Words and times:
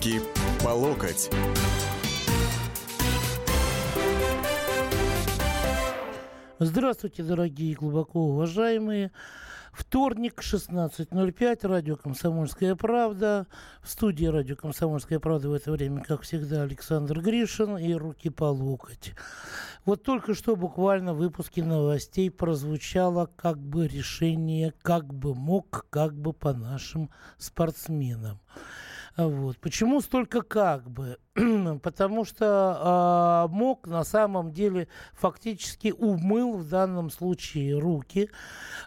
Руки 0.00 0.20
по 0.64 0.70
локоть. 0.70 1.28
Здравствуйте, 6.58 7.22
дорогие 7.22 7.74
глубоко 7.74 8.20
уважаемые. 8.20 9.12
Вторник, 9.74 10.40
16.05, 10.40 11.66
радио 11.66 11.96
«Комсомольская 11.96 12.76
правда». 12.76 13.46
В 13.82 13.90
студии 13.90 14.24
радио 14.24 14.56
«Комсомольская 14.56 15.18
правда» 15.18 15.50
в 15.50 15.52
это 15.52 15.70
время, 15.70 16.02
как 16.02 16.22
всегда, 16.22 16.62
Александр 16.62 17.20
Гришин 17.20 17.76
и 17.76 17.92
«Руки 17.92 18.30
по 18.30 18.44
локоть». 18.44 19.12
Вот 19.84 20.02
только 20.02 20.32
что 20.32 20.56
буквально 20.56 21.12
в 21.12 21.18
выпуске 21.18 21.62
новостей 21.62 22.30
прозвучало 22.30 23.28
как 23.36 23.58
бы 23.58 23.86
решение, 23.86 24.72
как 24.80 25.12
бы 25.12 25.34
мог, 25.34 25.84
как 25.90 26.14
бы 26.14 26.32
по 26.32 26.54
нашим 26.54 27.10
спортсменам. 27.36 28.40
Вот. 29.16 29.58
Почему 29.58 30.00
столько 30.00 30.42
как 30.42 30.88
бы? 30.90 31.18
Потому 31.82 32.24
что 32.24 33.46
э, 33.50 33.54
МОК 33.54 33.86
на 33.86 34.04
самом 34.04 34.52
деле 34.52 34.88
фактически 35.14 35.92
умыл 35.96 36.56
в 36.56 36.68
данном 36.68 37.10
случае 37.10 37.78
руки. 37.78 38.30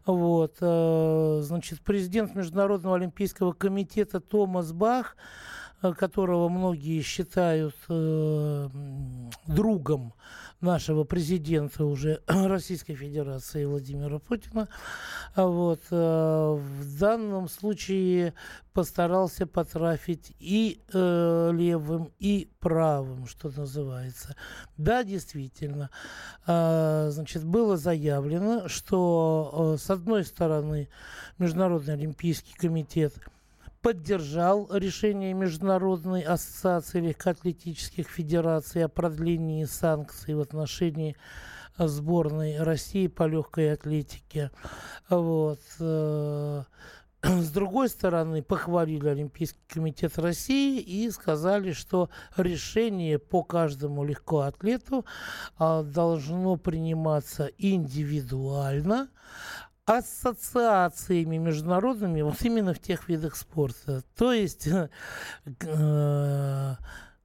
Вот. 0.05 0.58
Э, 0.62 1.40
значит, 1.44 1.81
президент 1.81 2.36
Международного 2.36 2.95
олимпийского 2.95 3.54
комитета 3.54 4.20
Томас 4.20 4.72
Бах 4.72 5.16
Э, 5.84 5.94
которого 5.94 6.48
многие 6.48 7.02
считают 7.02 7.76
э, 7.90 8.70
другом 9.48 10.14
нашего 10.63 11.03
президента 11.03 11.85
уже 11.85 12.22
Российской 12.27 12.95
Федерации 12.95 13.66
Владимира 13.66 14.20
Путина, 14.20 14.67
а 15.36 15.45
вот, 15.45 15.81
э, 15.91 15.95
в 15.95 16.99
данном 16.99 17.48
случае 17.49 18.34
постарался 18.73 19.45
потрафить 19.45 20.34
и 20.39 20.80
э, 20.91 21.52
левым, 21.53 22.11
и 22.19 22.50
правым, 22.59 23.28
что 23.28 23.52
называется. 23.56 24.36
Да, 24.78 25.03
действительно, 25.03 25.89
э, 26.47 27.09
значит, 27.11 27.44
было 27.44 27.78
заявлено, 27.78 28.67
что 28.67 29.75
э, 29.75 29.78
с 29.78 29.89
одной 29.89 30.23
стороны 30.23 30.89
Международный 31.38 31.94
Олимпийский 31.94 32.53
комитет– 32.56 33.14
поддержал 33.84 34.70
решение 34.72 35.34
Международной 35.34 36.22
ассоциации 36.22 37.02
легкоатлетических 37.02 38.08
федераций 38.08 38.86
о 38.86 38.88
продлении 38.88 39.66
санкций 39.66 40.36
в 40.36 40.40
отношении 40.40 41.17
сборной 41.78 42.64
России 42.64 43.08
по 43.08 43.28
легкой 43.28 43.73
атлетике. 43.73 44.52
Вот. 45.09 45.59
Э, 45.81 46.64
с 47.23 47.52
другой 47.52 47.90
стороны, 47.90 48.42
похвалили 48.42 49.08
Олимпийский 49.08 49.62
комитет 49.67 50.18
России 50.18 50.80
и 50.80 51.09
сказали, 51.09 51.72
что 51.72 52.09
решение 52.36 53.18
по 53.18 53.44
каждому 53.44 54.03
легкоатлету 54.03 55.06
а, 55.58 55.84
должно 55.84 56.58
приниматься 56.58 57.50
индивидуально, 57.58 59.09
ассоциациями 59.86 61.38
международными 61.38 62.22
вот 62.22 62.42
именно 62.42 62.73
в 62.73 62.80
тех 62.80 63.09
видах 63.09 63.36
спорта. 63.36 64.03
То 64.16 64.31
есть 64.31 64.67
э, 64.67 64.90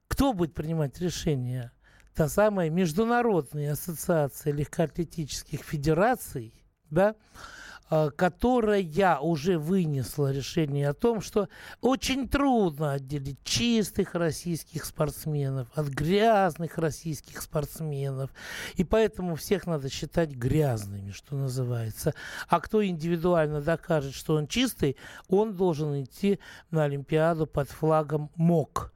кто 0.07 0.33
будет 0.33 0.53
принимать 0.53 0.99
решения? 0.99 1.71
Та 2.15 2.27
самая 2.27 2.69
Международная 2.69 3.73
ассоциация 3.73 4.51
легкоатлетических 4.51 5.61
федераций, 5.63 6.53
да, 6.89 7.15
Э, 7.15 7.68
которая 8.15 9.19
уже 9.19 9.57
вынесла 9.57 10.31
решение 10.31 10.89
о 10.89 10.93
том, 10.93 11.21
что 11.21 11.49
очень 11.81 12.27
трудно 12.27 12.93
отделить 12.93 13.43
чистых 13.43 14.15
российских 14.15 14.85
спортсменов 14.85 15.67
от 15.73 15.87
грязных 15.87 16.77
российских 16.77 17.41
спортсменов. 17.41 18.31
И 18.75 18.83
поэтому 18.83 19.35
всех 19.35 19.65
надо 19.67 19.89
считать 19.89 20.31
грязными, 20.31 21.11
что 21.11 21.35
называется. 21.35 22.13
А 22.47 22.59
кто 22.59 22.85
индивидуально 22.85 23.61
докажет, 23.61 24.13
что 24.13 24.35
он 24.35 24.47
чистый, 24.47 24.95
он 25.27 25.55
должен 25.55 26.03
идти 26.03 26.39
на 26.71 26.83
Олимпиаду 26.83 27.47
под 27.47 27.69
флагом 27.69 28.31
МОК 28.35 28.93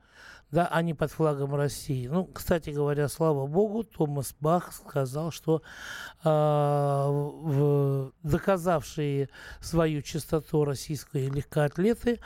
да, 0.53 0.68
а 0.72 0.84
не 0.84 0.94
под 0.94 1.12
флагом 1.12 1.56
России. 1.56 2.08
Ну, 2.08 2.25
кстати 2.25 2.69
говоря, 2.69 3.09
слава 3.09 3.47
богу, 3.47 3.84
Томас 3.84 4.36
Бах 4.40 4.72
сказал, 4.72 5.31
что 5.31 5.64
э, 6.24 6.30
в, 6.30 8.12
доказавшие 8.22 9.30
свою 9.62 10.03
чистоту 10.03 10.63
российские 10.63 11.31
легкоатлеты 11.31 12.19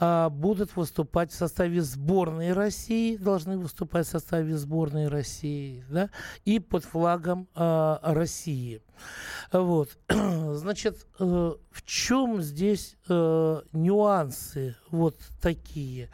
э, 0.00 0.28
будут 0.30 0.74
выступать 0.74 1.32
в 1.32 1.34
составе 1.34 1.82
сборной 1.82 2.54
России, 2.54 3.18
должны 3.18 3.58
выступать 3.58 4.06
в 4.06 4.10
составе 4.10 4.56
сборной 4.56 5.08
России, 5.08 5.84
да, 5.90 6.08
и 6.46 6.60
под 6.60 6.86
флагом 6.86 7.46
э, 7.54 7.96
России. 8.00 8.80
Вот, 9.52 9.98
значит, 10.08 11.06
э, 11.18 11.24
в 11.24 11.82
чем 11.84 12.40
здесь 12.40 12.96
э, 13.10 13.60
нюансы 13.72 14.76
вот 14.90 15.16
такие? 15.42 16.08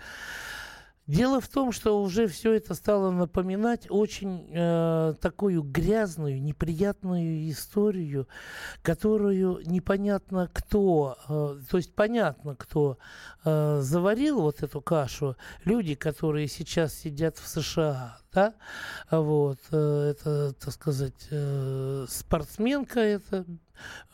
Дело 1.06 1.40
в 1.40 1.46
том, 1.46 1.70
что 1.70 2.02
уже 2.02 2.26
все 2.26 2.54
это 2.54 2.74
стало 2.74 3.12
напоминать 3.12 3.86
очень 3.88 4.50
э, 4.52 5.14
такую 5.20 5.62
грязную, 5.62 6.42
неприятную 6.42 7.48
историю, 7.48 8.26
которую 8.82 9.60
непонятно 9.66 10.50
кто, 10.52 11.16
э, 11.28 11.60
то 11.70 11.76
есть 11.76 11.94
понятно 11.94 12.56
кто 12.56 12.98
э, 13.44 13.78
заварил 13.82 14.40
вот 14.40 14.64
эту 14.64 14.80
кашу, 14.80 15.36
люди, 15.64 15.94
которые 15.94 16.48
сейчас 16.48 16.92
сидят 16.92 17.38
в 17.38 17.46
США, 17.46 18.18
да, 18.36 18.54
вот, 19.10 19.58
э, 19.70 20.10
это, 20.10 20.52
так 20.52 20.74
сказать, 20.74 21.28
э, 21.30 22.04
спортсменка, 22.06 23.00
это 23.00 23.46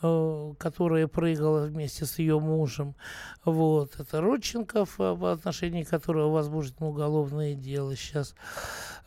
Э, 0.01 0.53
которая 0.57 1.07
прыгала 1.07 1.65
вместе 1.65 2.05
с 2.05 2.19
ее 2.19 2.39
мужем. 2.39 2.95
Вот. 3.45 3.99
Это 3.99 4.21
Родченков, 4.21 4.97
в 4.97 5.31
отношении 5.31 5.83
которого 5.83 6.29
возбуждено 6.29 6.89
уголовное 6.89 7.53
дело 7.55 7.95
сейчас. 7.95 8.35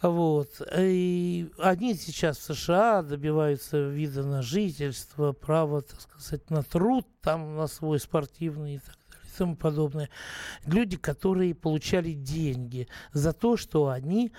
Вот. 0.00 0.49
И 0.77 1.50
они 1.59 1.94
сейчас 1.94 2.38
в 2.38 2.54
США 2.54 3.03
добиваются 3.03 3.78
вида 3.78 4.22
на 4.22 4.43
жительство, 4.43 5.33
права, 5.33 5.83
так 5.83 6.00
сказать, 6.00 6.48
на 6.50 6.62
труд, 6.62 7.06
там, 7.21 7.56
на 7.56 7.66
свой 7.66 8.00
спортивный 8.00 8.77
и 8.77 8.78
так 8.78 8.97
тому 9.36 9.56
подобное. 9.56 10.08
Люди, 10.64 10.97
которые 10.97 11.54
получали 11.54 12.12
деньги 12.12 12.88
за 13.12 13.32
то, 13.32 13.56
что 13.56 13.88
они 13.88 14.32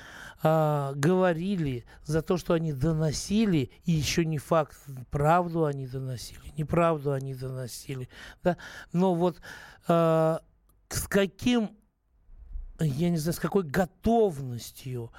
а, 0.43 0.93
говорили, 0.95 1.85
за 2.03 2.21
то, 2.21 2.37
что 2.37 2.53
они 2.53 2.73
доносили, 2.73 3.71
и 3.85 3.91
еще 3.91 4.25
не 4.25 4.37
факт, 4.37 4.77
правду 5.09 5.65
они 5.65 5.87
доносили, 5.87 6.53
неправду 6.57 7.11
они 7.13 7.33
доносили. 7.33 8.09
Да? 8.43 8.57
Но 8.93 9.15
вот 9.15 9.41
а, 9.87 10.41
с 10.89 11.07
каким 11.07 11.71
я 12.85 13.09
не 13.09 13.17
знаю, 13.17 13.33
с 13.33 13.39
какой 13.39 13.63
готовностью 13.63 15.11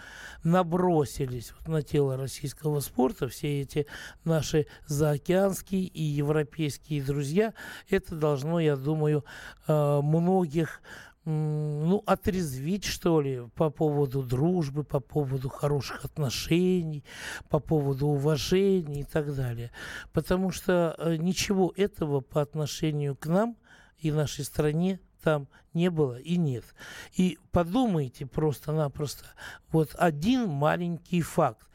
набросились 0.45 1.53
вот 1.59 1.69
на 1.69 1.83
тело 1.83 2.17
российского 2.17 2.81
спорта 2.81 3.29
все 3.29 3.63
эти 3.63 3.87
наши 4.25 4.67
заокеанские 4.87 5.83
и 5.83 6.03
европейские 6.03 7.03
друзья, 7.03 7.55
это 7.89 8.15
должно, 8.15 8.61
я 8.61 8.77
думаю, 8.77 9.25
э, 9.67 10.01
многих 10.03 10.83
ну, 11.25 12.03
отрезвить, 12.07 12.85
что 12.85 13.21
ли, 13.21 13.43
по 13.55 13.69
поводу 13.69 14.23
дружбы, 14.23 14.83
по 14.83 14.99
поводу 14.99 15.51
хороших 15.51 16.05
отношений, 16.07 17.05
по 17.51 17.59
поводу 17.59 18.07
уважения 18.07 19.01
и 19.01 19.05
так 19.05 19.35
далее. 19.35 19.71
Потому 20.13 20.51
что 20.51 20.95
э, 20.97 21.17
ничего 21.17 21.73
этого 21.77 22.21
по 22.21 22.41
отношению 22.41 23.15
к 23.15 23.27
нам 23.27 23.59
и 23.99 24.11
нашей 24.11 24.45
стране 24.45 25.01
там 25.29 25.47
не 25.75 25.91
было 25.91 26.19
и 26.19 26.39
нет. 26.39 26.65
И 27.13 27.39
подумайте 27.53 28.25
просто-напросто, 28.25 29.27
вот 29.71 29.95
один 29.99 30.49
маленький 30.49 31.21
факт. 31.21 31.69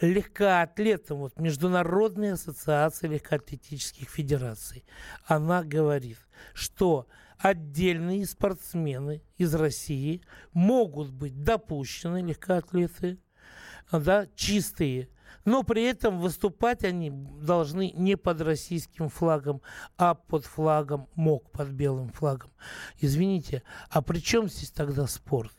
Легкоатлетам, 0.00 1.18
вот 1.18 1.38
Международная 1.38 2.32
ассоциация 2.32 3.10
легкоатлетических 3.10 4.08
федераций, 4.08 4.86
она 5.26 5.62
говорит, 5.62 6.16
что 6.54 7.06
отдельные 7.36 8.24
спортсмены 8.24 9.22
из 9.36 9.54
России 9.54 10.22
могут 10.54 11.10
быть 11.10 11.42
допущены, 11.42 12.22
легкоатлеты, 12.22 13.18
да, 13.92 14.26
чистые, 14.34 15.10
но 15.44 15.62
при 15.62 15.84
этом 15.84 16.20
выступать 16.20 16.84
они 16.84 17.10
должны 17.10 17.90
не 17.92 18.16
под 18.16 18.40
российским 18.40 19.08
флагом, 19.08 19.62
а 19.96 20.14
под 20.14 20.44
флагом 20.44 21.08
МОК, 21.14 21.50
под 21.50 21.68
белым 21.68 22.10
флагом. 22.10 22.50
Извините, 22.98 23.62
а 23.90 24.02
при 24.02 24.18
чем 24.18 24.48
здесь 24.48 24.70
тогда 24.70 25.06
спорт? 25.06 25.52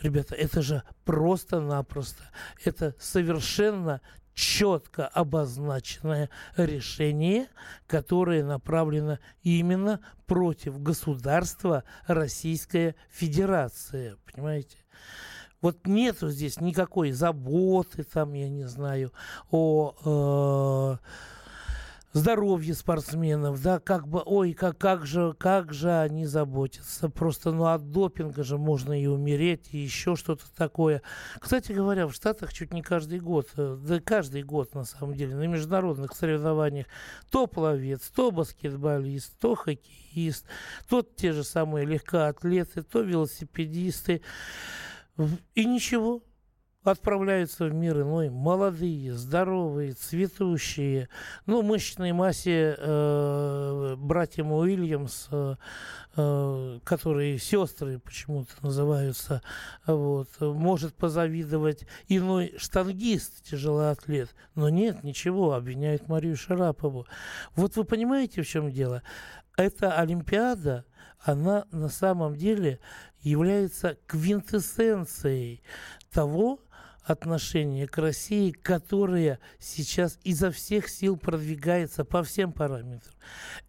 Ребята, 0.00 0.34
это 0.34 0.60
же 0.60 0.82
просто-напросто. 1.04 2.24
Это 2.64 2.94
совершенно 2.98 4.00
четко 4.34 5.06
обозначенное 5.06 6.28
решение, 6.56 7.48
которое 7.86 8.44
направлено 8.44 9.18
именно 9.42 10.00
против 10.26 10.82
государства 10.82 11.84
Российская 12.06 12.96
Федерация. 13.10 14.16
Понимаете? 14.26 14.78
Вот 15.64 15.86
нету 15.86 16.28
здесь 16.28 16.60
никакой 16.60 17.12
заботы, 17.12 18.04
там, 18.04 18.34
я 18.34 18.50
не 18.50 18.64
знаю, 18.64 19.14
о... 19.50 20.98
Э, 21.00 21.06
здоровье 22.12 22.74
спортсменов, 22.74 23.62
да, 23.62 23.80
как 23.80 24.06
бы, 24.06 24.22
ой, 24.26 24.52
как, 24.52 24.76
как 24.76 25.06
же, 25.06 25.34
как 25.38 25.72
же 25.72 25.90
они 25.90 26.26
заботятся. 26.26 27.08
Просто, 27.08 27.50
ну, 27.50 27.64
от 27.64 27.90
допинга 27.90 28.44
же 28.44 28.58
можно 28.58 28.92
и 28.92 29.06
умереть, 29.06 29.70
и 29.72 29.78
еще 29.78 30.16
что-то 30.16 30.44
такое. 30.54 31.00
Кстати 31.40 31.72
говоря, 31.72 32.08
в 32.08 32.12
Штатах 32.12 32.52
чуть 32.52 32.74
не 32.74 32.82
каждый 32.82 33.20
год, 33.20 33.48
э, 33.56 33.78
да 33.80 34.00
каждый 34.00 34.42
год, 34.42 34.74
на 34.74 34.84
самом 34.84 35.14
деле, 35.14 35.34
на 35.34 35.46
международных 35.46 36.14
соревнованиях 36.14 36.88
то 37.30 37.46
пловец, 37.46 38.12
то 38.14 38.30
баскетболист, 38.30 39.38
то 39.40 39.54
хоккеист, 39.54 40.44
то 40.90 41.00
те 41.00 41.32
же 41.32 41.42
самые 41.42 41.86
легкоатлеты, 41.86 42.82
то 42.82 43.00
велосипедисты. 43.00 44.20
И 45.54 45.64
ничего, 45.64 46.22
отправляются 46.84 47.64
в 47.64 47.74
мир 47.74 48.02
иной 48.02 48.28
молодые, 48.28 49.14
здоровые, 49.14 49.92
цветущие. 49.92 51.08
Ну, 51.46 51.62
мышечной 51.62 52.12
массе 52.12 52.76
э, 52.78 53.94
братьям 53.96 54.52
Уильямс, 54.52 55.28
э, 55.30 55.56
э, 56.16 56.80
которые 56.84 57.38
сестры 57.38 57.98
почему-то 57.98 58.52
называются, 58.60 59.42
вот, 59.86 60.28
может 60.40 60.94
позавидовать 60.94 61.86
иной 62.08 62.54
штангист, 62.58 63.44
тяжелоатлет. 63.44 64.34
Но 64.54 64.68
нет, 64.68 65.02
ничего, 65.02 65.54
обвиняют 65.54 66.08
Марию 66.08 66.36
Шарапову. 66.36 67.06
Вот 67.56 67.76
вы 67.76 67.84
понимаете, 67.84 68.42
в 68.42 68.46
чем 68.46 68.70
дело? 68.70 69.02
Эта 69.56 69.92
Олимпиада, 69.98 70.84
она 71.20 71.64
на 71.70 71.88
самом 71.88 72.36
деле 72.36 72.80
является 73.24 73.98
квинтэссенцией 74.06 75.62
того, 76.10 76.60
отношение 77.04 77.86
к 77.86 77.98
России, 77.98 78.50
которое 78.50 79.38
сейчас 79.58 80.18
изо 80.24 80.50
всех 80.50 80.88
сил 80.88 81.16
продвигается 81.16 82.04
по 82.04 82.22
всем 82.22 82.52
параметрам. 82.52 83.14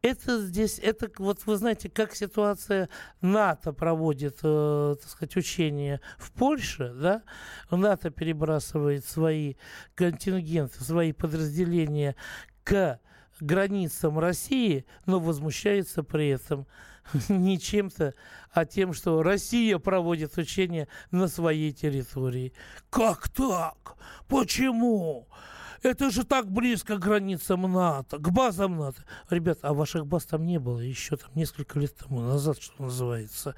Это 0.01 0.41
здесь, 0.41 0.79
это 0.79 1.09
вот 1.17 1.45
вы 1.45 1.57
знаете, 1.57 1.89
как 1.89 2.15
ситуация 2.15 2.89
НАТО 3.21 3.73
проводит, 3.73 4.39
э, 4.41 4.95
так 4.99 5.09
сказать, 5.09 5.35
учения 5.35 5.99
в 6.17 6.31
Польше, 6.31 6.93
да, 6.95 7.23
НАТО 7.69 8.09
перебрасывает 8.09 9.05
свои 9.05 9.55
контингенты, 9.95 10.81
свои 10.83 11.11
подразделения 11.11 12.15
к 12.63 12.99
границам 13.39 14.19
России, 14.19 14.85
но 15.05 15.19
возмущается 15.19 16.03
при 16.03 16.29
этом 16.29 16.67
не 17.29 17.59
чем-то, 17.59 18.13
а 18.51 18.65
тем, 18.65 18.93
что 18.93 19.23
Россия 19.23 19.77
проводит 19.77 20.37
учения 20.37 20.87
на 21.11 21.27
своей 21.27 21.71
территории. 21.71 22.53
Как 22.89 23.29
так? 23.29 23.95
Почему? 24.27 25.27
Это 25.81 26.09
же 26.09 26.23
так 26.23 26.51
близко 26.51 26.97
к 26.97 27.01
границам 27.01 27.71
НАТО, 27.71 28.17
к 28.17 28.31
базам 28.31 28.77
НАТО. 28.77 29.03
Ребят, 29.29 29.59
а 29.61 29.73
ваших 29.73 30.07
баз 30.07 30.25
там 30.25 30.45
не 30.45 30.59
было 30.59 30.79
еще 30.79 31.15
там 31.15 31.29
несколько 31.35 31.79
лет 31.79 31.95
тому 31.95 32.21
назад, 32.21 32.59
что 32.59 32.83
называется. 32.83 33.55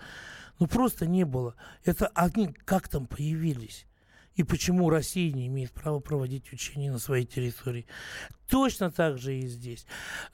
Ну 0.60 0.68
просто 0.68 1.06
не 1.06 1.24
было. 1.24 1.56
Это 1.86 2.08
они 2.16 2.48
как 2.66 2.90
там 2.90 3.08
появились? 3.08 3.87
И 4.38 4.44
почему 4.44 4.90
Россия 4.90 5.34
не 5.34 5.48
имеет 5.48 5.72
права 5.72 6.00
проводить 6.00 6.54
учения 6.54 6.92
на 6.92 7.00
своей 7.00 7.26
территории. 7.26 7.86
Точно 8.48 8.92
так 8.92 9.18
же 9.18 9.36
и 9.36 9.48
здесь. 9.48 9.86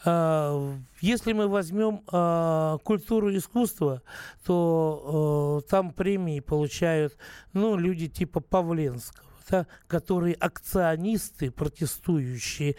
А, 0.06 0.78
если 1.02 1.34
мы 1.34 1.48
возьмем 1.48 2.04
а, 2.12 2.78
культуру 2.84 3.30
и 3.30 3.38
искусство, 3.38 4.04
то 4.46 5.62
а, 5.66 5.70
там 5.70 5.94
премии 5.94 6.42
получают 6.42 7.18
ну, 7.54 7.78
люди 7.78 8.08
типа 8.08 8.42
Павленского 8.42 9.33
да, 9.50 9.68
которые 9.88 10.36
акционисты, 10.36 11.52
протестующие, 11.52 12.76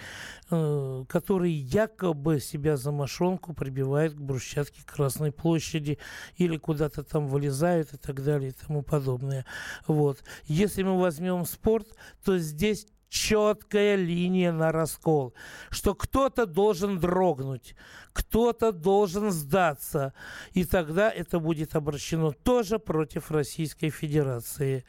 э, 0.51 1.05
которые 1.09 1.55
якобы 1.55 2.41
себя 2.41 2.77
за 2.77 2.93
мошонку 2.93 3.55
прибивают 3.55 4.15
к 4.15 4.21
брусчатке 4.21 4.83
Красной 4.85 5.33
площади 5.33 5.99
или 6.37 6.57
куда-то 6.57 7.03
там 7.03 7.29
вылезают 7.29 7.93
и 7.93 7.97
так 7.97 8.23
далее 8.23 8.51
и 8.51 8.67
тому 8.67 8.83
подобное. 8.83 9.45
Вот. 9.87 10.23
Если 10.45 10.83
мы 10.83 10.99
возьмем 10.99 11.45
спорт, 11.45 11.89
то 12.25 12.39
здесь 12.39 12.87
четкая 13.15 13.95
линия 13.95 14.51
на 14.51 14.73
раскол, 14.73 15.35
что 15.71 15.95
кто-то 15.95 16.47
должен 16.47 16.99
дрогнуть, 16.99 17.77
кто-то 18.13 18.73
должен 18.73 19.31
сдаться, 19.31 20.13
и 20.53 20.65
тогда 20.65 21.11
это 21.11 21.39
будет 21.39 21.77
обращено 21.77 22.33
тоже 22.33 22.81
против 22.81 23.31
Российской 23.31 23.91
Федерации. 23.91 24.85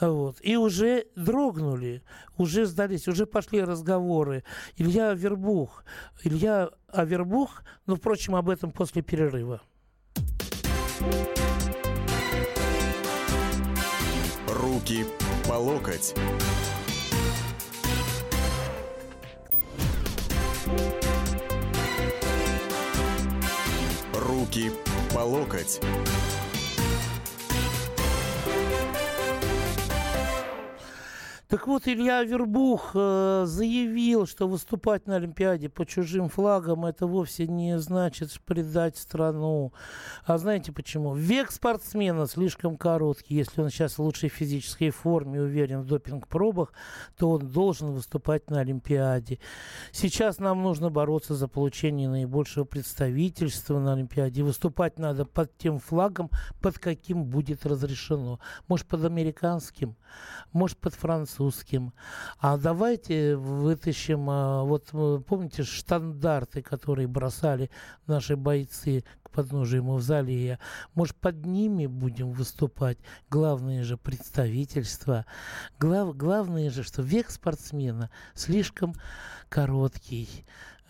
Вот. 0.00 0.36
И 0.42 0.54
уже 0.56 1.06
дрогнули, 1.16 2.02
уже 2.36 2.66
сдались, 2.66 3.08
уже 3.08 3.24
пошли 3.24 3.64
разговоры. 3.64 4.44
Илья 4.76 5.10
Авербух, 5.10 5.84
Илья 6.22 6.68
Авербух, 6.88 7.62
ну, 7.86 7.96
впрочем, 7.96 8.36
об 8.36 8.50
этом 8.50 8.70
после 8.70 9.00
перерыва. 9.00 9.62
Руки 14.46 15.06
по 15.48 15.54
локоть. 15.54 16.14
Руки 24.52 24.70
по 25.14 25.20
локоть. 25.20 25.80
Так 31.52 31.66
вот, 31.66 31.86
Илья 31.86 32.24
Вербух 32.24 32.92
э, 32.94 33.44
заявил, 33.46 34.26
что 34.26 34.48
выступать 34.48 35.06
на 35.06 35.16
Олимпиаде 35.16 35.68
по 35.68 35.84
чужим 35.84 36.30
флагам 36.30 36.86
это 36.86 37.06
вовсе 37.06 37.46
не 37.46 37.78
значит 37.78 38.30
предать 38.46 38.96
страну. 38.96 39.74
А 40.24 40.38
знаете 40.38 40.72
почему? 40.72 41.14
Век 41.14 41.50
спортсмена 41.50 42.26
слишком 42.26 42.78
короткий. 42.78 43.34
Если 43.34 43.60
он 43.60 43.68
сейчас 43.68 43.98
в 43.98 44.02
лучшей 44.02 44.30
физической 44.30 44.88
форме, 44.88 45.42
уверен 45.42 45.82
в 45.82 45.86
допинг-пробах, 45.86 46.72
то 47.18 47.32
он 47.32 47.46
должен 47.50 47.90
выступать 47.90 48.48
на 48.48 48.60
Олимпиаде. 48.60 49.38
Сейчас 49.90 50.38
нам 50.38 50.62
нужно 50.62 50.88
бороться 50.88 51.34
за 51.34 51.48
получение 51.48 52.08
наибольшего 52.08 52.64
представительства 52.64 53.78
на 53.78 53.92
Олимпиаде. 53.92 54.42
Выступать 54.42 54.98
надо 54.98 55.26
под 55.26 55.54
тем 55.58 55.80
флагом, 55.80 56.30
под 56.62 56.78
каким 56.78 57.24
будет 57.24 57.66
разрешено. 57.66 58.40
Может, 58.68 58.86
под 58.86 59.04
американским, 59.04 59.96
может, 60.54 60.78
под 60.78 60.94
французским 60.94 61.41
французским. 61.42 61.92
А 62.38 62.56
давайте 62.56 63.36
вытащим, 63.36 64.28
а, 64.30 64.62
вот 64.62 64.88
помните 65.26 65.62
штандарты, 65.62 66.62
которые 66.62 67.08
бросали 67.08 67.70
наши 68.06 68.36
бойцы 68.36 69.04
к 69.22 69.30
подножию 69.30 69.84
Мавзолея. 69.84 70.58
Может, 70.94 71.16
под 71.16 71.44
ними 71.46 71.86
будем 71.86 72.32
выступать? 72.32 72.98
Главное 73.30 73.82
же 73.84 73.96
представительство. 73.96 75.26
Глав, 75.78 76.16
главное 76.16 76.70
же, 76.70 76.82
что 76.82 77.02
век 77.02 77.30
спортсмена 77.30 78.10
слишком 78.34 78.94
короткий. 79.48 80.28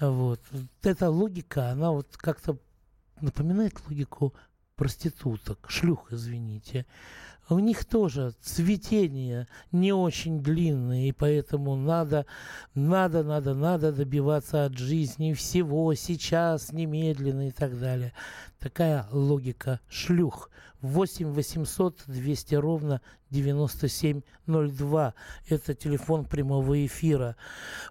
Вот. 0.01 0.41
Эта 0.83 1.11
логика, 1.11 1.71
она 1.71 1.93
вот 1.93 2.17
как-то 2.17 2.59
напоминает 3.21 3.75
логику 3.89 4.35
проституток, 4.77 5.71
шлюх, 5.71 6.13
извините 6.13 6.87
у 7.49 7.59
них 7.59 7.85
тоже 7.85 8.35
цветение 8.41 9.47
не 9.73 9.93
очень 9.93 10.43
длинное, 10.43 11.07
и 11.07 11.13
поэтому 11.13 11.77
надо, 11.77 12.27
надо, 12.75 13.23
надо, 13.23 13.55
надо 13.55 13.93
добиваться 13.93 14.65
от 14.65 14.79
жизни 14.79 15.33
всего 15.33 15.93
сейчас, 15.95 16.73
немедленно 16.73 17.49
и 17.49 17.51
так 17.51 17.79
далее. 17.79 18.13
Такая 18.59 19.07
логика 19.11 19.81
шлюх. 19.89 20.51
8 20.83 21.33
800 21.33 22.03
200 22.07 22.55
ровно 22.57 23.01
9702. 23.31 25.15
Это 25.49 25.75
телефон 25.75 26.25
прямого 26.25 26.85
эфира. 26.85 27.37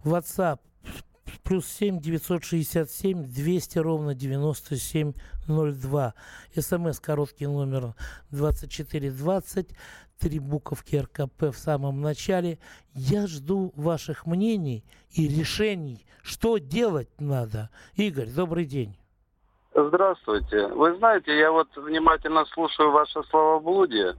WhatsApp 0.04 0.60
плюс 1.52 1.68
7 1.68 2.00
967 2.00 3.26
200 3.26 3.80
ровно 3.80 4.16
9702. 4.16 6.14
СМС 6.56 7.00
короткий 7.02 7.46
номер 7.46 7.94
2420. 8.30 9.76
Три 10.18 10.40
буковки 10.40 10.96
РКП 10.96 11.54
в 11.54 11.58
самом 11.58 12.00
начале. 12.00 12.58
Я 12.94 13.28
жду 13.28 13.74
ваших 13.76 14.26
мнений 14.26 14.86
и 15.12 15.28
решений, 15.28 16.06
что 16.24 16.58
делать 16.58 17.10
надо. 17.20 17.70
Игорь, 17.96 18.30
добрый 18.30 18.64
день. 18.64 18.98
Здравствуйте. 19.76 20.68
Вы 20.68 20.96
знаете, 21.00 21.38
я 21.38 21.52
вот 21.52 21.68
внимательно 21.76 22.46
слушаю 22.46 22.92
ваше 22.92 23.22
словоблудие. 23.30 24.16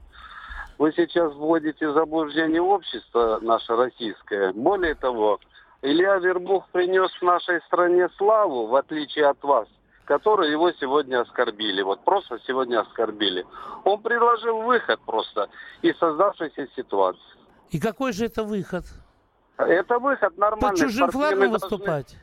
вы 0.76 0.92
сейчас 0.94 1.32
вводите 1.32 1.88
в 1.88 1.94
заблуждение 1.94 2.60
общество 2.60 3.38
наше 3.40 3.74
российское. 3.74 4.52
Более 4.52 4.94
того, 4.96 5.40
Илья 5.82 6.16
Вербух 6.18 6.68
принес 6.70 7.10
в 7.10 7.22
нашей 7.22 7.60
стране 7.62 8.08
славу, 8.16 8.68
в 8.68 8.76
отличие 8.76 9.26
от 9.26 9.42
вас, 9.42 9.66
которые 10.04 10.52
его 10.52 10.70
сегодня 10.72 11.20
оскорбили. 11.20 11.82
Вот 11.82 12.04
просто 12.04 12.38
сегодня 12.46 12.80
оскорбили. 12.80 13.44
Он 13.84 14.00
предложил 14.00 14.62
выход 14.62 15.00
просто 15.04 15.48
из 15.82 15.98
создавшейся 15.98 16.68
ситуации. 16.76 17.20
И 17.70 17.80
какой 17.80 18.12
же 18.12 18.26
это 18.26 18.44
выход? 18.44 18.84
Это 19.56 19.98
выход 19.98 20.36
нормальный. 20.38 20.70
Под 20.70 20.78
чужим 20.78 21.10
флагом 21.10 21.50
выступать? 21.50 22.16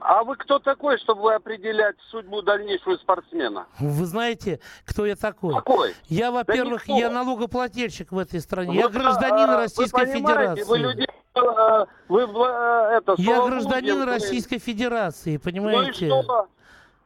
А 0.00 0.24
вы 0.24 0.36
кто 0.36 0.58
такой, 0.58 0.98
чтобы 0.98 1.34
определять 1.34 1.96
судьбу 2.10 2.42
дальнейшую 2.42 2.98
спортсмена? 2.98 3.66
Вы 3.78 4.06
знаете, 4.06 4.60
кто 4.84 5.06
я 5.06 5.16
такой? 5.16 5.54
Какой? 5.54 5.94
Я, 6.06 6.30
во-первых, 6.30 6.84
да 6.86 6.94
я 6.94 7.10
налогоплательщик 7.10 8.12
в 8.12 8.18
этой 8.18 8.40
стране. 8.40 8.82
Вот, 8.82 8.92
я 8.92 9.00
гражданин 9.00 9.50
а, 9.50 9.56
Российской 9.56 10.06
вы 10.06 10.12
Федерации. 10.12 10.62
Вы 10.64 10.78
людей 10.78 11.06
вы, 12.08 12.20
э, 12.20 12.98
это, 12.98 13.14
я 13.16 13.46
гражданин 13.46 14.00
вы... 14.00 14.04
Российской 14.04 14.58
Федерации, 14.58 15.38
понимаете? 15.38 16.06
Ну 16.08 16.20
и 16.20 16.22
что? 16.22 16.48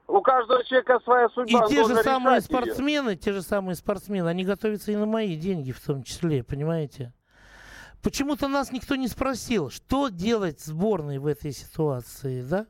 У 0.08 0.20
каждого 0.20 0.64
человека 0.64 1.00
своя 1.04 1.28
судьба. 1.30 1.66
И 1.66 1.68
те 1.68 1.84
же 1.84 1.96
самые 1.96 2.40
спортсмены, 2.40 3.10
ее. 3.10 3.16
те 3.16 3.32
же 3.32 3.42
самые 3.42 3.74
спортсмены, 3.74 4.28
они 4.28 4.44
готовятся 4.44 4.92
и 4.92 4.96
на 4.96 5.06
мои 5.06 5.36
деньги 5.36 5.72
в 5.72 5.80
том 5.80 6.02
числе, 6.02 6.44
понимаете? 6.44 7.12
Почему-то 8.02 8.46
нас 8.46 8.70
никто 8.70 8.94
не 8.94 9.08
спросил, 9.08 9.70
что 9.70 10.08
делать 10.08 10.60
сборной 10.60 11.18
в 11.18 11.26
этой 11.26 11.50
ситуации, 11.50 12.42
да? 12.42 12.66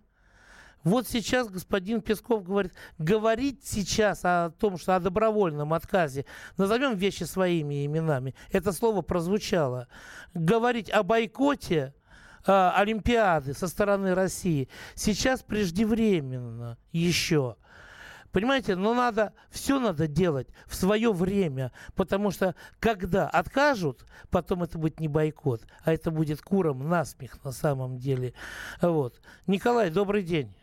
Вот 0.86 1.08
сейчас 1.08 1.48
господин 1.48 2.00
Песков 2.00 2.44
говорит, 2.44 2.72
говорить 2.96 3.64
сейчас 3.64 4.20
о 4.22 4.50
том, 4.50 4.78
что 4.78 4.94
о 4.94 5.00
добровольном 5.00 5.74
отказе, 5.74 6.26
назовем 6.56 6.94
вещи 6.94 7.24
своими 7.24 7.84
именами, 7.84 8.36
это 8.52 8.70
слово 8.70 9.02
прозвучало. 9.02 9.88
Говорить 10.32 10.88
о 10.90 11.02
бойкоте 11.02 11.92
э, 12.46 12.70
Олимпиады 12.76 13.52
со 13.52 13.66
стороны 13.66 14.14
России 14.14 14.68
сейчас 14.94 15.42
преждевременно 15.42 16.78
еще. 16.92 17.56
Понимаете, 18.30 18.76
но 18.76 18.94
надо, 18.94 19.32
все 19.50 19.80
надо 19.80 20.06
делать 20.06 20.46
в 20.68 20.76
свое 20.76 21.12
время, 21.12 21.72
потому 21.96 22.30
что 22.30 22.54
когда 22.78 23.28
откажут, 23.28 24.06
потом 24.30 24.62
это 24.62 24.78
будет 24.78 25.00
не 25.00 25.08
бойкот, 25.08 25.62
а 25.82 25.92
это 25.92 26.12
будет 26.12 26.42
куром 26.42 26.88
насмех 26.88 27.42
на 27.42 27.50
самом 27.50 27.98
деле. 27.98 28.34
Вот. 28.80 29.20
Николай, 29.48 29.90
добрый 29.90 30.22
день. 30.22 30.54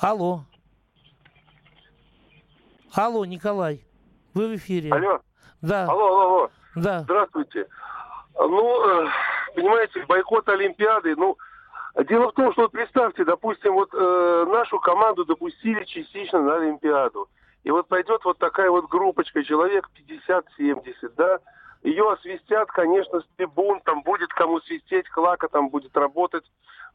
Алло. 0.00 0.44
Алло, 2.94 3.24
Николай. 3.24 3.84
Вы 4.32 4.48
в 4.48 4.56
эфире. 4.56 4.92
Алло. 4.92 5.20
Да. 5.60 5.84
Алло, 5.86 6.06
алло, 6.06 6.20
алло. 6.20 6.50
Да. 6.76 7.00
Здравствуйте. 7.00 7.66
Ну, 8.38 9.04
э, 9.04 9.08
понимаете, 9.56 10.04
бойкот 10.06 10.48
Олимпиады, 10.48 11.16
ну, 11.16 11.36
дело 12.08 12.30
в 12.30 12.34
том, 12.34 12.52
что 12.52 12.62
вот 12.62 12.72
представьте, 12.72 13.24
допустим, 13.24 13.74
вот 13.74 13.90
э, 13.92 14.46
нашу 14.48 14.78
команду 14.78 15.24
допустили 15.24 15.82
частично 15.84 16.40
на 16.40 16.56
Олимпиаду. 16.56 17.28
И 17.64 17.70
вот 17.70 17.88
пойдет 17.88 18.24
вот 18.24 18.38
такая 18.38 18.70
вот 18.70 18.88
группочка, 18.88 19.42
человек 19.42 19.90
50-70, 20.28 21.12
да, 21.16 21.40
ее 21.82 22.12
освистят, 22.12 22.70
конечно, 22.70 23.20
с 23.20 23.24
трибун, 23.36 23.80
там 23.80 24.02
будет 24.02 24.32
кому 24.32 24.60
свистеть, 24.60 25.08
клака 25.08 25.48
там 25.48 25.68
будет 25.68 25.96
работать. 25.96 26.44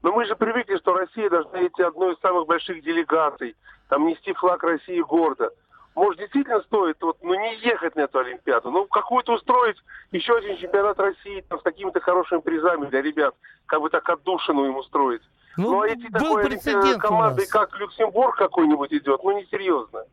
Но 0.02 0.12
мы 0.12 0.25
же 0.25 0.36
привыкли, 0.36 0.78
что 0.78 0.94
Россия 0.94 1.30
должна 1.30 1.66
идти 1.66 1.82
одной 1.82 2.13
из 2.13 2.20
самых 2.20 2.48
больших 2.48 2.84
делегаций, 2.84 3.56
там 3.88 4.06
нести 4.06 4.34
флаг 4.34 4.63
России 4.63 5.00
гордо. 5.02 5.52
Может, 5.96 6.20
действительно 6.20 6.60
стоит 6.62 6.98
вот, 7.02 7.18
ну, 7.22 7.36
не 7.36 7.56
ехать 7.58 7.96
на 7.96 8.02
эту 8.02 8.20
Олимпиаду, 8.20 8.72
ну, 8.72 8.86
какую-то 8.86 9.34
устроить 9.34 9.78
еще 10.12 10.36
один 10.36 10.58
чемпионат 10.58 11.00
России 11.00 11.46
там, 11.48 11.60
с 11.60 11.62
какими-то 11.62 12.00
хорошими 12.02 12.40
призами 12.40 12.88
для 12.88 13.02
ребят, 13.02 13.36
как 13.68 13.82
бы 13.82 13.90
так 13.90 14.08
отдушину 14.10 14.66
им 14.66 14.78
устроить. 14.78 15.22
Ну, 15.56 15.70
ну 15.70 15.82
а 15.82 15.88
идти 15.88 16.10
такой 16.10 16.98
командой, 16.98 17.48
как 17.48 17.80
Люксембург 17.80 18.36
какой-нибудь 18.36 18.92
идет, 18.92 19.24
ну, 19.24 19.40
несерьезно. 19.40 20.06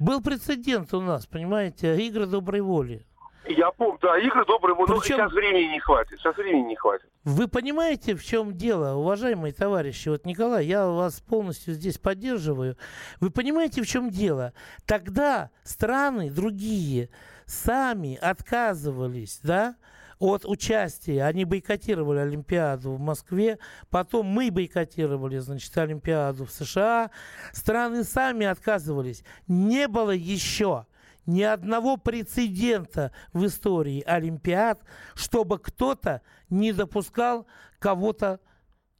Был 0.00 0.20
прецедент 0.20 0.92
у 0.92 1.00
нас, 1.00 1.26
понимаете, 1.26 1.96
игры 1.96 2.26
доброй 2.26 2.60
воли. 2.60 3.06
Я 3.46 3.72
помню, 3.72 3.98
да, 4.00 4.18
игры 4.18 4.44
добрые, 4.46 4.76
но 4.76 4.86
Причем... 4.86 5.16
сейчас 5.16 5.32
времени 5.32 5.72
не 5.72 5.80
хватит. 5.80 6.18
Сейчас 6.18 6.36
времени 6.36 6.68
не 6.68 6.76
хватит. 6.76 7.06
Вы 7.24 7.48
понимаете, 7.48 8.14
в 8.14 8.24
чем 8.24 8.56
дело, 8.56 8.94
уважаемые 8.94 9.52
товарищи? 9.52 10.08
Вот, 10.08 10.24
Николай, 10.26 10.66
я 10.66 10.86
вас 10.86 11.20
полностью 11.20 11.74
здесь 11.74 11.98
поддерживаю. 11.98 12.76
Вы 13.20 13.30
понимаете, 13.30 13.82
в 13.82 13.86
чем 13.86 14.10
дело? 14.10 14.52
Тогда 14.86 15.50
страны 15.64 16.30
другие 16.30 17.10
сами 17.46 18.16
отказывались, 18.16 19.40
да, 19.42 19.76
от 20.20 20.44
участия. 20.44 21.24
Они 21.24 21.44
бойкотировали 21.44 22.20
Олимпиаду 22.20 22.92
в 22.92 23.00
Москве, 23.00 23.58
потом 23.90 24.26
мы 24.26 24.52
бойкотировали, 24.52 25.38
значит, 25.38 25.76
Олимпиаду 25.76 26.44
в 26.44 26.52
США. 26.52 27.10
Страны 27.52 28.04
сами 28.04 28.46
отказывались. 28.46 29.24
Не 29.48 29.88
было 29.88 30.12
еще 30.12 30.86
ни 31.26 31.42
одного 31.42 31.96
прецедента 31.96 33.12
в 33.32 33.46
истории 33.46 34.02
Олимпиад, 34.06 34.82
чтобы 35.14 35.58
кто-то 35.58 36.22
не 36.50 36.72
допускал 36.72 37.46
кого-то 37.78 38.40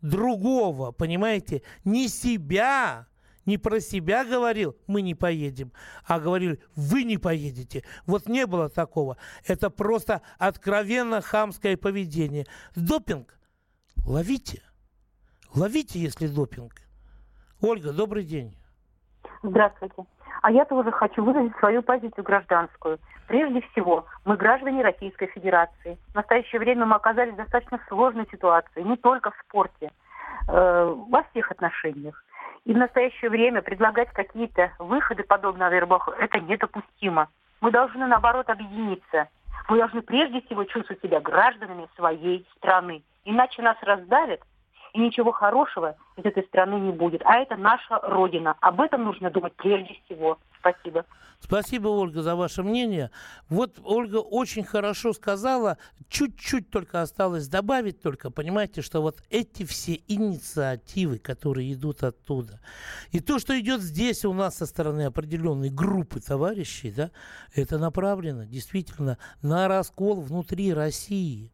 другого, 0.00 0.92
понимаете, 0.92 1.62
не 1.84 2.08
себя, 2.08 3.06
не 3.46 3.58
про 3.58 3.80
себя 3.80 4.24
говорил, 4.24 4.76
мы 4.86 5.02
не 5.02 5.14
поедем, 5.14 5.72
а 6.04 6.20
говорили, 6.20 6.60
вы 6.76 7.04
не 7.04 7.18
поедете. 7.18 7.84
Вот 8.06 8.28
не 8.28 8.46
было 8.46 8.68
такого. 8.68 9.16
Это 9.46 9.70
просто 9.70 10.22
откровенно 10.38 11.20
хамское 11.20 11.76
поведение. 11.76 12.46
Допинг 12.76 13.38
ловите. 14.04 14.62
Ловите, 15.54 16.00
если 16.00 16.26
допинг. 16.26 16.82
Ольга, 17.60 17.92
добрый 17.92 18.24
день. 18.24 18.56
Здравствуйте. 19.42 20.04
А 20.42 20.50
я 20.50 20.64
тоже 20.64 20.90
хочу 20.92 21.22
выразить 21.24 21.56
свою 21.56 21.82
позицию 21.82 22.24
гражданскую. 22.24 22.98
Прежде 23.26 23.60
всего, 23.60 24.06
мы 24.24 24.36
граждане 24.36 24.82
Российской 24.82 25.26
Федерации. 25.26 25.98
В 26.12 26.14
настоящее 26.14 26.60
время 26.60 26.86
мы 26.86 26.96
оказались 26.96 27.34
в 27.34 27.36
достаточно 27.36 27.80
сложной 27.88 28.26
ситуации, 28.30 28.82
не 28.82 28.96
только 28.96 29.30
в 29.30 29.36
спорте, 29.46 29.90
э, 30.48 30.94
во 31.08 31.22
всех 31.24 31.50
отношениях. 31.50 32.24
И 32.64 32.72
в 32.72 32.76
настоящее 32.76 33.30
время 33.30 33.62
предлагать 33.62 34.10
какие-то 34.12 34.70
выходы, 34.78 35.24
подобные 35.24 35.66
Авербаху, 35.66 36.12
это 36.12 36.38
недопустимо. 36.38 37.28
Мы 37.60 37.72
должны, 37.72 38.06
наоборот, 38.06 38.48
объединиться. 38.48 39.28
Мы 39.68 39.78
должны 39.78 40.02
прежде 40.02 40.40
всего 40.42 40.64
чувствовать 40.64 41.02
себя 41.02 41.20
гражданами 41.20 41.88
своей 41.96 42.46
страны. 42.56 43.02
Иначе 43.24 43.62
нас 43.62 43.76
раздавят 43.82 44.40
и 44.92 44.98
ничего 45.00 45.32
хорошего 45.32 45.96
из 46.16 46.24
этой 46.24 46.44
страны 46.44 46.74
не 46.74 46.92
будет. 46.92 47.22
А 47.24 47.38
это 47.38 47.56
наша 47.56 47.98
Родина. 48.02 48.56
Об 48.60 48.80
этом 48.80 49.04
нужно 49.04 49.30
думать 49.30 49.54
прежде 49.56 49.96
всего. 50.04 50.38
Спасибо. 50.58 51.04
Спасибо, 51.40 51.88
Ольга, 51.88 52.22
за 52.22 52.36
ваше 52.36 52.62
мнение. 52.62 53.10
Вот 53.48 53.80
Ольга 53.82 54.18
очень 54.18 54.62
хорошо 54.62 55.12
сказала, 55.12 55.76
чуть-чуть 56.08 56.70
только 56.70 57.02
осталось 57.02 57.48
добавить 57.48 58.00
только, 58.00 58.30
понимаете, 58.30 58.80
что 58.80 59.00
вот 59.00 59.22
эти 59.28 59.64
все 59.64 60.00
инициативы, 60.06 61.18
которые 61.18 61.72
идут 61.72 62.04
оттуда, 62.04 62.60
и 63.10 63.18
то, 63.18 63.40
что 63.40 63.58
идет 63.58 63.80
здесь 63.80 64.24
у 64.24 64.32
нас 64.32 64.58
со 64.58 64.66
стороны 64.66 65.04
определенной 65.04 65.70
группы 65.70 66.20
товарищей, 66.20 66.92
да, 66.92 67.10
это 67.54 67.76
направлено 67.76 68.44
действительно 68.44 69.18
на 69.42 69.66
раскол 69.66 70.20
внутри 70.20 70.72
России 70.72 71.50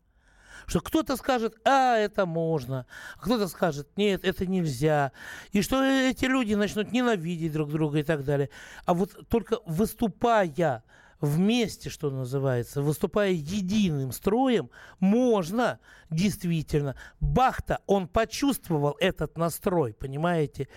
что 0.66 0.80
кто-то 0.80 1.16
скажет, 1.16 1.56
а, 1.64 1.96
это 1.96 2.26
можно, 2.26 2.86
а 3.16 3.20
кто-то 3.20 3.48
скажет, 3.48 3.88
нет, 3.96 4.24
это 4.24 4.46
нельзя, 4.46 5.12
и 5.52 5.62
что 5.62 5.82
эти 5.84 6.24
люди 6.24 6.54
начнут 6.54 6.92
ненавидеть 6.92 7.52
друг 7.52 7.70
друга 7.70 7.98
и 7.98 8.02
так 8.02 8.24
далее. 8.24 8.50
А 8.84 8.94
вот 8.94 9.28
только 9.28 9.58
выступая 9.66 10.82
вместе, 11.20 11.90
что 11.90 12.10
называется, 12.10 12.82
выступая 12.82 13.30
единым 13.30 14.12
строем, 14.12 14.70
можно 15.00 15.80
действительно. 16.10 16.96
Бахта, 17.20 17.80
он 17.86 18.08
почувствовал 18.08 18.96
этот 19.00 19.36
настрой, 19.36 19.94
понимаете? 19.94 20.68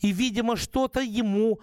И, 0.00 0.12
видимо, 0.12 0.56
что-то 0.56 1.00
ему 1.00 1.60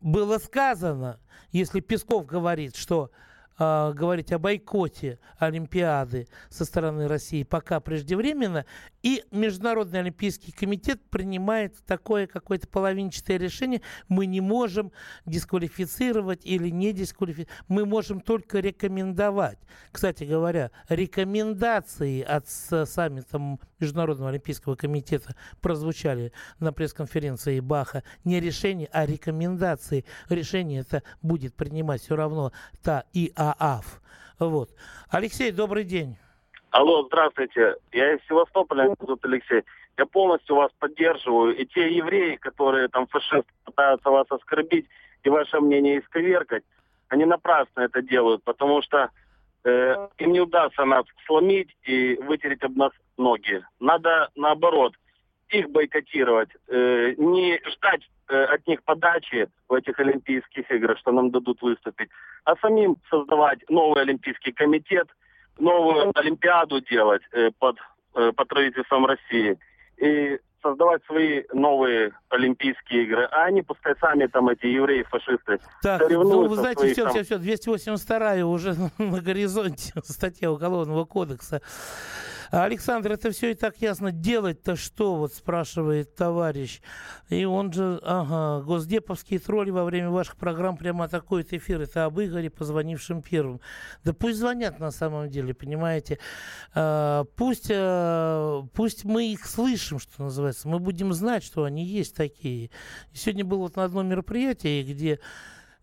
было 0.00 0.38
сказано, 0.38 1.18
если 1.50 1.80
Песков 1.80 2.26
говорит, 2.26 2.76
что 2.76 3.10
э, 3.58 3.92
говорить 3.94 4.32
о 4.32 4.38
бойкоте 4.38 5.18
Олимпиады 5.38 6.26
со 6.48 6.64
стороны 6.64 7.08
России 7.08 7.42
пока 7.42 7.80
преждевременно, 7.80 8.66
и 9.02 9.24
Международный 9.30 10.00
Олимпийский 10.00 10.52
комитет 10.52 11.00
принимает 11.10 11.76
такое 11.86 12.26
какое-то 12.26 12.68
половинчатое 12.68 13.36
решение. 13.36 13.82
Мы 14.08 14.26
не 14.26 14.40
можем 14.40 14.92
дисквалифицировать 15.26 16.44
или 16.44 16.68
не 16.70 16.92
дисквалифицировать. 16.92 17.62
Мы 17.68 17.84
можем 17.84 18.20
только 18.20 18.60
рекомендовать. 18.60 19.58
Кстати 19.90 20.24
говоря, 20.24 20.70
рекомендации 20.88 22.22
от 22.22 22.48
саммита 22.48 23.58
Международного 23.80 24.30
Олимпийского 24.30 24.76
комитета 24.76 25.34
прозвучали 25.60 26.32
на 26.60 26.72
пресс-конференции 26.72 27.60
Баха. 27.60 28.04
Не 28.24 28.40
решение, 28.40 28.88
а 28.92 29.04
рекомендации. 29.06 30.04
Решение 30.28 30.80
это 30.80 31.02
будет 31.22 31.54
принимать 31.54 32.02
все 32.02 32.16
равно 32.16 32.52
та 32.82 33.04
ИААФ. 33.12 34.00
Вот. 34.38 34.74
Алексей, 35.08 35.50
добрый 35.52 35.84
день. 35.84 36.16
Алло, 36.72 37.04
здравствуйте. 37.04 37.76
Я 37.92 38.14
из 38.14 38.20
Севастополя, 38.26 38.94
зовут 38.98 39.22
Алексей. 39.26 39.62
Я 39.98 40.06
полностью 40.06 40.56
вас 40.56 40.72
поддерживаю. 40.78 41.54
И 41.54 41.66
те 41.66 41.94
евреи, 41.94 42.36
которые 42.36 42.88
там 42.88 43.06
фашисты 43.08 43.52
пытаются 43.66 44.08
вас 44.08 44.26
оскорбить 44.30 44.86
и 45.22 45.28
ваше 45.28 45.60
мнение 45.60 46.00
исковеркать, 46.00 46.62
они 47.08 47.26
напрасно 47.26 47.82
это 47.82 48.00
делают, 48.00 48.42
потому 48.44 48.80
что 48.80 49.10
э, 49.64 50.08
им 50.16 50.32
не 50.32 50.40
удастся 50.40 50.86
нас 50.86 51.04
сломить 51.26 51.76
и 51.82 52.18
вытереть 52.22 52.62
об 52.62 52.74
нас 52.74 52.92
ноги. 53.18 53.62
Надо 53.78 54.30
наоборот 54.34 54.94
их 55.50 55.68
бойкотировать, 55.68 56.48
э, 56.68 57.12
не 57.18 57.60
ждать 57.66 58.08
э, 58.30 58.44
от 58.44 58.66
них 58.66 58.82
подачи 58.82 59.50
в 59.68 59.74
этих 59.74 60.00
Олимпийских 60.00 60.70
играх, 60.70 60.98
что 61.00 61.12
нам 61.12 61.30
дадут 61.32 61.60
выступить, 61.60 62.08
а 62.44 62.56
самим 62.56 62.96
создавать 63.10 63.58
новый 63.68 64.04
Олимпийский 64.04 64.52
комитет– 64.52 65.06
новую 65.58 66.12
Олимпиаду 66.14 66.80
делать 66.80 67.22
э, 67.32 67.50
под, 67.58 67.76
э, 68.14 68.32
под 68.32 68.48
правительством 68.48 69.06
России 69.06 69.58
и 69.98 70.38
создавать 70.62 71.04
свои 71.06 71.42
новые 71.52 72.12
Олимпийские 72.28 73.04
игры, 73.04 73.24
а 73.32 73.44
они 73.44 73.62
пускай 73.62 73.94
сами 74.00 74.26
там 74.26 74.48
эти 74.48 74.66
евреи, 74.66 75.02
фашисты 75.02 75.58
Так, 75.82 76.08
ну 76.08 76.46
вы 76.46 76.56
знаете, 76.56 76.80
своих, 76.80 76.92
все, 76.92 77.02
там... 77.04 77.12
все, 77.12 77.24
все, 77.24 77.38
282 77.38 78.34
уже 78.44 78.74
на 78.98 79.20
горизонте 79.20 79.92
статья 80.04 80.50
Уголовного 80.52 81.04
кодекса. 81.04 81.60
Александр, 82.52 83.12
это 83.12 83.30
все 83.30 83.52
и 83.52 83.54
так 83.54 83.80
ясно. 83.80 84.12
Делать-то 84.12 84.76
что, 84.76 85.16
вот 85.16 85.32
спрашивает 85.32 86.14
товарищ. 86.14 86.82
И 87.30 87.46
он 87.46 87.72
же, 87.72 87.98
ага, 88.02 88.62
госдеповские 88.62 89.40
тролли 89.40 89.70
во 89.70 89.84
время 89.84 90.10
ваших 90.10 90.36
программ 90.36 90.76
прямо 90.76 91.06
атакуют 91.06 91.54
эфир. 91.54 91.80
Это 91.80 92.04
об 92.04 92.20
Игоре, 92.20 92.50
позвонившем 92.50 93.22
первым. 93.22 93.62
Да 94.04 94.12
пусть 94.12 94.38
звонят 94.38 94.80
на 94.80 94.90
самом 94.90 95.30
деле, 95.30 95.54
понимаете. 95.54 96.18
А, 96.74 97.24
пусть, 97.36 97.70
а, 97.72 98.66
пусть 98.74 99.04
мы 99.04 99.32
их 99.32 99.46
слышим, 99.46 99.98
что 99.98 100.24
называется. 100.24 100.68
Мы 100.68 100.78
будем 100.78 101.14
знать, 101.14 101.42
что 101.42 101.64
они 101.64 101.86
есть 101.86 102.14
такие. 102.14 102.70
Сегодня 103.14 103.46
было 103.46 103.60
вот 103.60 103.76
на 103.76 103.84
одном 103.84 104.08
мероприятии, 104.08 104.82
где 104.82 105.20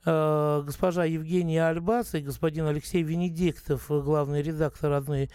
госпожа 0.06 1.03
Евгения 1.03 1.68
Альбас 1.68 2.15
и 2.15 2.22
господин 2.22 2.68
Алексей 2.68 3.03
Венедиктов, 3.03 3.88
главный 3.89 4.41
редактор 4.41 4.94
одной 4.94 5.29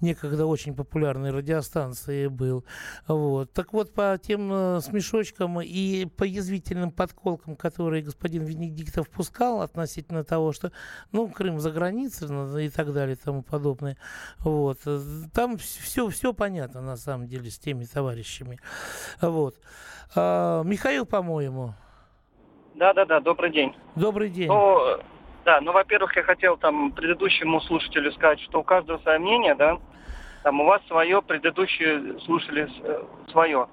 некогда 0.00 0.46
очень 0.46 0.74
популярной 0.74 1.30
радиостанции 1.30 2.26
был. 2.26 2.64
Вот. 3.06 3.52
Так 3.52 3.72
вот, 3.72 3.94
по 3.94 4.18
тем 4.22 4.52
э, 4.52 4.80
смешочкам 4.82 5.60
и 5.60 6.04
по 6.04 6.24
язвительным 6.24 6.90
подколкам, 6.90 7.56
которые 7.56 8.02
господин 8.02 8.44
Венедиктов 8.44 9.08
пускал 9.08 9.62
относительно 9.62 10.24
того, 10.24 10.52
что, 10.52 10.72
ну, 11.10 11.28
Крым 11.28 11.60
за 11.60 11.70
границей 11.70 12.28
ну, 12.28 12.58
и 12.58 12.68
так 12.68 12.92
далее 12.92 13.16
и 13.16 13.24
тому 13.24 13.42
подобное, 13.42 13.96
вот. 14.40 14.80
Там 15.32 15.56
все, 15.56 16.08
все 16.08 16.32
понятно, 16.32 16.80
на 16.82 16.96
самом 16.96 17.26
деле, 17.28 17.50
с 17.50 17.58
теми 17.58 17.84
товарищами. 17.84 18.58
Вот. 19.20 19.56
А, 20.14 20.62
Михаил, 20.62 21.06
по-моему, 21.06 21.74
да, 22.74 22.92
да, 22.94 23.04
да, 23.04 23.20
добрый 23.20 23.50
день. 23.50 23.74
Добрый 23.96 24.28
день. 24.28 24.48
Ну, 24.48 24.98
да, 25.44 25.60
ну, 25.60 25.72
во-первых, 25.72 26.16
я 26.16 26.22
хотел 26.22 26.56
там 26.56 26.92
предыдущему 26.92 27.60
слушателю 27.62 28.12
сказать, 28.12 28.40
что 28.40 28.60
у 28.60 28.62
каждого 28.62 28.98
свое 28.98 29.18
мнение, 29.18 29.54
да, 29.54 29.78
там 30.42 30.60
у 30.60 30.64
вас 30.64 30.80
свое, 30.86 31.22
предыдущие 31.22 32.20
слушали 32.20 32.68
э, 32.82 33.02
свое. 33.30 33.68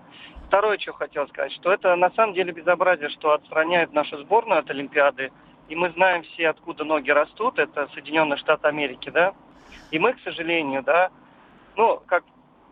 Второе, 0.48 0.79
что 0.79 0.94
хотел 0.94 1.27
сказать, 1.27 1.51
что 1.53 1.72
это 1.72 1.96
на 1.96 2.10
самом 2.12 2.34
деле 2.34 2.51
безобразие, 2.51 3.10
что 3.10 3.34
отстраняют 3.34 3.94
нашу 3.94 4.18
сборную 4.18 4.60
от 4.60 4.70
Олимпиады, 4.70 5.32
и 5.68 5.75
мы 5.75 5.91
знаем 5.91 6.24
все, 6.24 6.50
откуда 6.50 6.84
ноги 6.84 7.12
растут, 7.12 7.60
это 7.60 7.88
Соединенные 7.94 8.38
Штаты 8.38 8.68
Америки, 8.68 9.10
да, 9.10 9.34
и 9.91 10.00
мы, 10.00 10.13
к 10.13 10.20
сожалению, 10.24 10.82
да, 10.84 11.12
ну, 11.75 12.01
как 12.08 12.24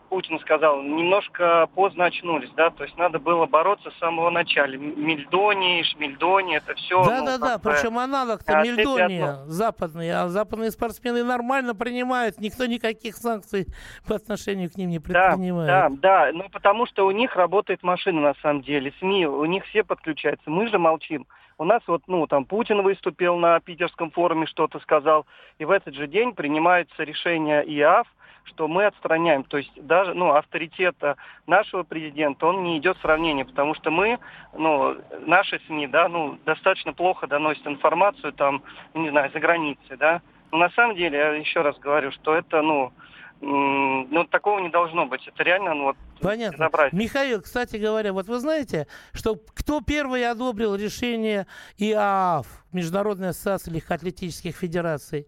Путин 0.10 0.40
сказал, 0.40 0.82
немножко 0.82 1.68
поздно 1.76 2.06
очнулись, 2.06 2.50
да, 2.56 2.70
то 2.70 2.84
есть 2.84 2.98
надо 2.98 3.20
было 3.20 3.46
бороться 3.46 3.92
с 3.92 3.98
самого 4.00 4.30
начала. 4.30 4.68
Мельдони, 4.68 5.84
Шмельдони, 5.84 6.58
это 6.58 6.74
все. 6.76 7.04
Да, 7.04 7.20
ну, 7.20 7.26
да, 7.26 7.38
да, 7.38 7.60
причем 7.60 7.98
аналог-то 7.98 8.62
Мельдония 8.64 9.44
западные, 9.46 10.16
а 10.16 10.28
западные 10.30 10.72
спортсмены 10.72 11.24
нормально 11.24 11.76
принимают, 11.76 12.40
никто 12.40 12.66
никаких 12.66 13.16
санкций 13.16 13.68
по 14.08 14.16
отношению 14.16 14.70
к 14.72 14.76
ним 14.76 14.90
не 14.90 15.00
предпринимает. 15.00 15.68
Да, 15.68 15.90
да, 15.90 16.26
да, 16.26 16.32
ну 16.34 16.50
потому 16.50 16.86
что 16.86 17.06
у 17.06 17.12
них 17.12 17.36
работает 17.36 17.84
машина 17.84 18.22
на 18.22 18.34
самом 18.42 18.62
деле, 18.62 18.94
СМИ, 19.00 19.28
у 19.28 19.46
них 19.46 19.66
все 19.66 19.84
подключаются, 19.84 20.50
мы 20.50 20.68
же 20.68 20.78
молчим. 20.78 21.28
У 21.60 21.64
нас 21.64 21.82
вот, 21.88 22.04
ну, 22.08 22.28
там 22.28 22.46
Путин 22.46 22.84
выступил 22.84 23.36
на 23.38 23.60
питерском 23.60 24.12
форуме, 24.12 24.46
что-то 24.46 24.80
сказал, 24.80 25.26
и 25.58 25.66
в 25.66 25.72
этот 25.72 25.96
же 25.96 26.08
день 26.08 26.34
принимается 26.34 27.04
решение 27.04 27.64
ИАФ, 27.66 28.08
что 28.48 28.68
мы 28.68 28.86
отстраняем. 28.86 29.44
То 29.44 29.58
есть 29.58 29.72
даже 29.76 30.14
ну, 30.14 30.34
авторитета 30.34 31.18
нашего 31.46 31.84
президента, 31.84 32.46
он 32.46 32.64
не 32.64 32.78
идет 32.78 32.98
в 32.98 33.02
сравнение, 33.02 33.46
потому 33.46 33.76
что 33.76 33.92
мы, 33.92 34.20
ну, 34.54 34.98
наши 35.26 35.60
СМИ, 35.68 35.88
да, 35.88 36.08
ну, 36.08 36.38
достаточно 36.46 36.94
плохо 36.94 37.28
доносят 37.28 37.66
информацию 37.68 38.34
там, 38.34 38.64
не 38.94 39.10
знаю, 39.10 39.32
за 39.32 39.40
границей, 39.40 39.98
да. 39.98 40.22
Но 40.52 40.60
на 40.60 40.70
самом 40.72 40.96
деле, 40.96 41.18
я 41.18 41.32
еще 41.34 41.62
раз 41.62 41.78
говорю, 41.78 42.12
что 42.12 42.36
это, 42.36 42.62
ну, 42.62 42.94
ну, 43.40 44.26
такого 44.26 44.60
не 44.60 44.70
должно 44.70 45.06
быть. 45.06 45.28
Это 45.28 45.44
реально, 45.44 45.74
ну, 45.74 45.84
вот, 45.86 45.98
Понятно. 46.22 46.56
Безобразие. 46.56 47.00
Михаил, 47.00 47.42
кстати 47.42 47.78
говоря, 47.78 48.12
вот 48.14 48.28
вы 48.28 48.40
знаете, 48.40 48.88
что 49.14 49.36
кто 49.54 49.82
первый 49.82 50.28
одобрил 50.28 50.76
решение 50.76 51.46
ИААФ, 51.78 52.48
Международной 52.72 53.30
ассоциации 53.30 53.72
легкоатлетических 53.72 54.56
федераций? 54.56 55.28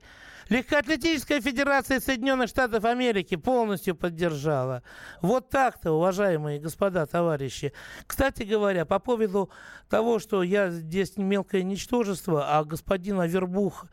Легкоатлетическая 0.49 1.41
федерация 1.41 1.99
Соединенных 1.99 2.49
Штатов 2.49 2.83
Америки 2.83 3.35
полностью 3.35 3.95
поддержала. 3.95 4.81
Вот 5.21 5.49
так-то, 5.49 5.91
уважаемые 5.91 6.59
господа, 6.59 7.05
товарищи. 7.05 7.71
Кстати 8.07 8.41
говоря, 8.41 8.83
по 8.85 8.97
поводу 8.97 9.51
того, 9.89 10.17
что 10.17 10.41
я 10.41 10.71
здесь 10.71 11.17
мелкое 11.17 11.61
ничтожество, 11.61 12.57
а 12.57 12.63
господин 12.63 13.19
Авербух 13.19 13.85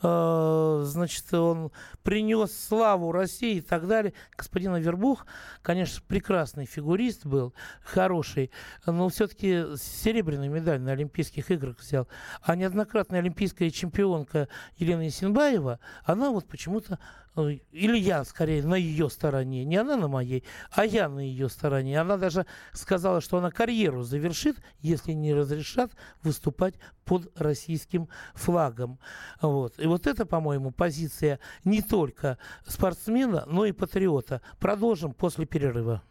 значит, 0.00 1.32
он 1.32 1.72
принес 2.02 2.56
славу 2.56 3.12
России 3.12 3.56
и 3.56 3.60
так 3.60 3.86
далее. 3.86 4.12
Господин 4.36 4.74
Авербух, 4.74 5.26
конечно, 5.62 6.02
прекрасный 6.06 6.66
фигурист 6.66 7.24
был, 7.24 7.54
хороший, 7.82 8.50
но 8.84 9.08
все-таки 9.08 9.76
серебряную 9.76 10.50
медаль 10.50 10.80
на 10.80 10.92
Олимпийских 10.92 11.50
играх 11.50 11.78
взял. 11.78 12.08
А 12.42 12.56
неоднократная 12.56 13.20
олимпийская 13.20 13.70
чемпионка 13.70 14.48
Елена 14.76 15.08
Исенбаева, 15.08 15.80
она 16.04 16.30
вот 16.30 16.46
почему-то 16.46 16.98
или 17.36 17.98
я 17.98 18.24
скорее 18.24 18.62
на 18.62 18.74
ее 18.74 19.10
стороне, 19.10 19.64
не 19.64 19.76
она 19.76 19.96
на 19.96 20.08
моей, 20.08 20.44
а 20.70 20.84
я 20.84 21.08
на 21.08 21.20
ее 21.20 21.48
стороне. 21.48 22.00
Она 22.00 22.16
даже 22.16 22.46
сказала, 22.72 23.20
что 23.20 23.38
она 23.38 23.50
карьеру 23.50 24.02
завершит, 24.02 24.56
если 24.80 25.12
не 25.12 25.34
разрешат 25.34 25.92
выступать 26.22 26.74
под 27.04 27.30
российским 27.38 28.08
флагом. 28.34 28.98
Вот. 29.40 29.78
И 29.78 29.86
вот 29.86 30.06
это, 30.06 30.26
по-моему, 30.26 30.70
позиция 30.70 31.38
не 31.64 31.82
только 31.82 32.38
спортсмена, 32.66 33.44
но 33.46 33.66
и 33.66 33.72
патриота. 33.72 34.40
Продолжим 34.58 35.12
после 35.12 35.46
перерыва. 35.46 36.02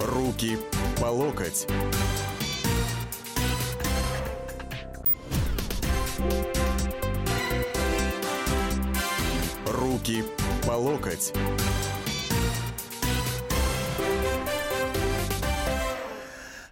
Руки 0.00 0.58
по 1.00 1.06
локоть. 1.06 1.66
Руки 9.66 10.24
по 10.66 10.72
локоть. 10.72 11.32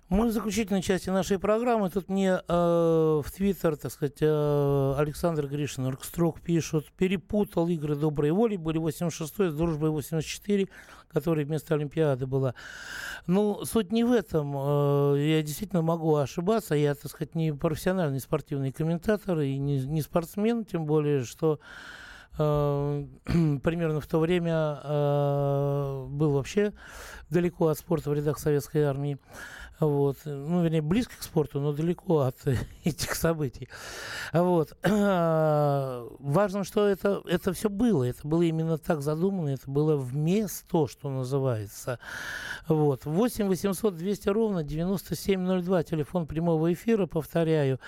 Мы 0.08 0.28
в 0.28 0.30
заключительной 0.30 0.82
части 0.82 1.10
нашей 1.10 1.40
программы. 1.40 1.90
Тут 1.90 2.08
мне 2.08 2.40
э, 2.46 2.48
в 2.48 3.26
Твиттер, 3.34 3.76
так 3.76 3.90
сказать, 3.90 4.18
э, 4.20 4.94
Александр 4.96 5.48
Гришин, 5.48 5.84
Оргстрок 5.86 6.40
пишут, 6.40 6.92
перепутал 6.96 7.66
игры 7.66 7.96
доброй 7.96 8.30
воли, 8.30 8.56
были 8.56 8.80
86-й, 8.80 9.50
с 9.50 9.54
дружбой 9.54 9.90
84, 9.90 10.68
которая 11.08 11.44
вместо 11.44 11.74
Олимпиады 11.74 12.26
была. 12.28 12.54
Ну, 13.26 13.64
суть 13.64 13.90
не 13.90 14.04
в 14.04 14.12
этом. 14.12 14.54
Э, 14.56 15.16
я 15.18 15.42
действительно 15.42 15.82
могу 15.82 16.14
ошибаться. 16.14 16.76
Я, 16.76 16.94
так 16.94 17.10
сказать, 17.10 17.34
не 17.34 17.52
профессиональный 17.52 18.20
спортивный 18.20 18.70
комментатор 18.70 19.40
и 19.40 19.58
не, 19.58 19.80
не 19.80 20.02
спортсмен, 20.02 20.64
тем 20.64 20.86
более, 20.86 21.24
что 21.24 21.58
э, 22.38 23.06
примерно 23.64 24.00
в 24.00 24.06
то 24.06 24.20
время 24.20 24.78
э, 24.84 26.06
был 26.10 26.30
вообще 26.30 26.72
далеко 27.28 27.66
от 27.66 27.78
спорта 27.80 28.10
в 28.10 28.14
рядах 28.14 28.38
советской 28.38 28.84
армии. 28.84 29.18
Вот. 29.78 30.16
Ну, 30.24 30.62
вернее, 30.62 30.80
близко 30.80 31.14
к 31.18 31.22
спорту, 31.22 31.60
но 31.60 31.72
далеко 31.72 32.20
от 32.20 32.36
этих 32.84 33.14
событий. 33.14 33.68
Вот. 34.32 34.76
Важно, 34.82 36.64
что 36.64 36.86
это, 36.86 37.20
это 37.26 37.52
все 37.52 37.68
было. 37.68 38.04
Это 38.04 38.26
было 38.26 38.42
именно 38.42 38.78
так 38.78 39.02
задумано. 39.02 39.50
Это 39.50 39.70
было 39.70 39.96
вместо, 39.96 40.86
что 40.86 41.10
называется. 41.10 41.98
Вот. 42.68 43.04
8 43.04 43.48
800 43.48 43.96
200 43.96 44.28
ровно 44.30 44.62
9702. 44.62 45.82
Телефон 45.82 46.26
прямого 46.26 46.72
эфира, 46.72 47.06
повторяю. 47.06 47.78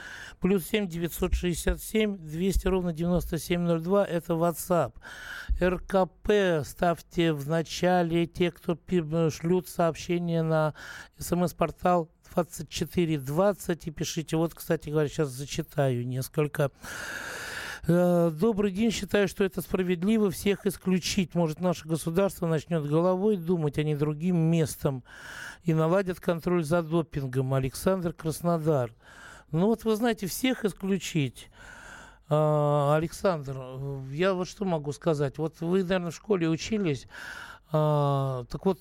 Плюс 0.40 0.66
7 0.66 0.88
967 0.88 2.18
200 2.18 2.68
ровно 2.68 2.92
9702. 2.92 4.04
Это 4.04 4.34
WhatsApp. 4.34 4.92
РКП 5.60 6.64
ставьте 6.64 7.32
в 7.32 7.48
начале 7.48 8.26
те, 8.26 8.50
кто 8.50 8.78
шлют 9.30 9.68
сообщения 9.68 10.42
на 10.42 10.74
смс-портал 11.18 11.77
2420 11.82 13.86
и 13.86 13.90
пишите. 13.90 14.36
Вот, 14.36 14.54
кстати 14.54 14.90
говоря, 14.90 15.08
сейчас 15.08 15.28
зачитаю 15.28 16.06
несколько. 16.06 16.70
Э, 17.86 18.30
добрый 18.30 18.70
день. 18.70 18.90
Считаю, 18.90 19.28
что 19.28 19.44
это 19.44 19.62
справедливо 19.62 20.30
всех 20.30 20.66
исключить. 20.66 21.34
Может, 21.34 21.60
наше 21.60 21.88
государство 21.88 22.46
начнет 22.46 22.86
головой 22.86 23.36
думать, 23.36 23.78
а 23.78 23.82
не 23.82 23.96
другим 23.96 24.36
местом. 24.36 25.04
И 25.64 25.72
наладят 25.72 26.20
контроль 26.20 26.64
за 26.64 26.82
допингом. 26.82 27.54
Александр 27.54 28.12
Краснодар. 28.12 28.92
Ну 29.50 29.66
вот, 29.66 29.84
вы 29.84 29.96
знаете, 29.96 30.26
всех 30.26 30.64
исключить. 30.64 31.50
А, 32.28 32.94
Александр, 32.94 33.56
я 34.12 34.34
вот 34.34 34.48
что 34.48 34.66
могу 34.66 34.92
сказать. 34.92 35.38
Вот 35.38 35.60
вы, 35.60 35.82
наверное, 35.82 36.10
в 36.10 36.14
школе 36.14 36.48
учились. 36.48 37.06
А, 37.72 38.44
так 38.50 38.66
вот, 38.66 38.78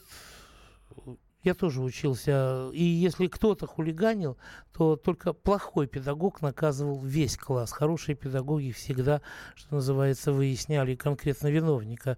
я 1.47 1.53
тоже 1.53 1.81
учился. 1.81 2.69
И 2.73 2.83
если 2.83 3.27
кто-то 3.27 3.65
хулиганил, 3.65 4.37
то 4.73 4.95
только 4.95 5.33
плохой 5.33 5.87
педагог 5.87 6.41
наказывал 6.41 7.01
весь 7.01 7.37
класс. 7.37 7.71
Хорошие 7.71 8.15
педагоги 8.15 8.71
всегда, 8.71 9.21
что 9.55 9.75
называется, 9.75 10.31
выясняли 10.31 10.95
конкретно 10.95 11.47
виновника. 11.47 12.17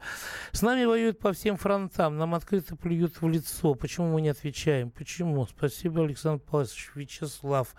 С 0.52 0.62
нами 0.62 0.86
воюют 0.86 1.20
по 1.20 1.32
всем 1.32 1.58
фронтам. 1.58 2.18
Нам 2.18 2.36
открыто 2.36 2.76
плюют 2.76 3.22
в 3.22 3.28
лицо. 3.28 3.76
Почему 3.76 4.14
мы 4.14 4.22
не 4.22 4.30
отвечаем? 4.30 4.92
Почему? 4.92 5.46
Спасибо, 5.46 6.04
Александр 6.04 6.44
Павлович 6.44 6.92
Вячеслав. 6.96 7.76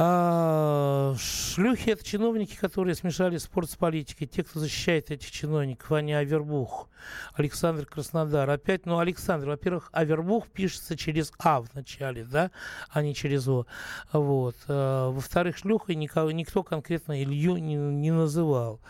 А, 0.00 1.16
шлюхи– 1.18 1.90
это 1.90 2.04
чиновники, 2.04 2.54
которые 2.54 2.94
смешали 2.94 3.36
спорт 3.36 3.68
с 3.68 3.74
политикой. 3.74 4.26
Те, 4.26 4.44
кто 4.44 4.60
защищает 4.60 5.10
этих 5.10 5.28
чиновников, 5.32 5.90
а 5.90 6.00
не 6.00 6.12
Авербух. 6.12 6.88
Александр 7.34 7.84
Краснодар. 7.84 8.48
Опять, 8.48 8.86
ну, 8.86 9.00
Александр, 9.00 9.48
во-первых, 9.48 9.90
Авербух 9.90 10.46
пишется 10.46 10.96
через 10.96 11.32
А 11.40 11.60
в 11.60 11.74
начале, 11.74 12.24
да, 12.24 12.52
а 12.90 13.02
не 13.02 13.12
через 13.12 13.48
О. 13.48 13.66
Вот. 14.12 14.54
А, 14.68 15.10
во-вторых, 15.10 15.56
шлюхой 15.58 15.96
никого, 15.96 16.30
никто 16.30 16.62
конкретно 16.62 17.20
Илью 17.20 17.56
не, 17.56 17.74
не 17.74 18.12
называл. 18.12 18.80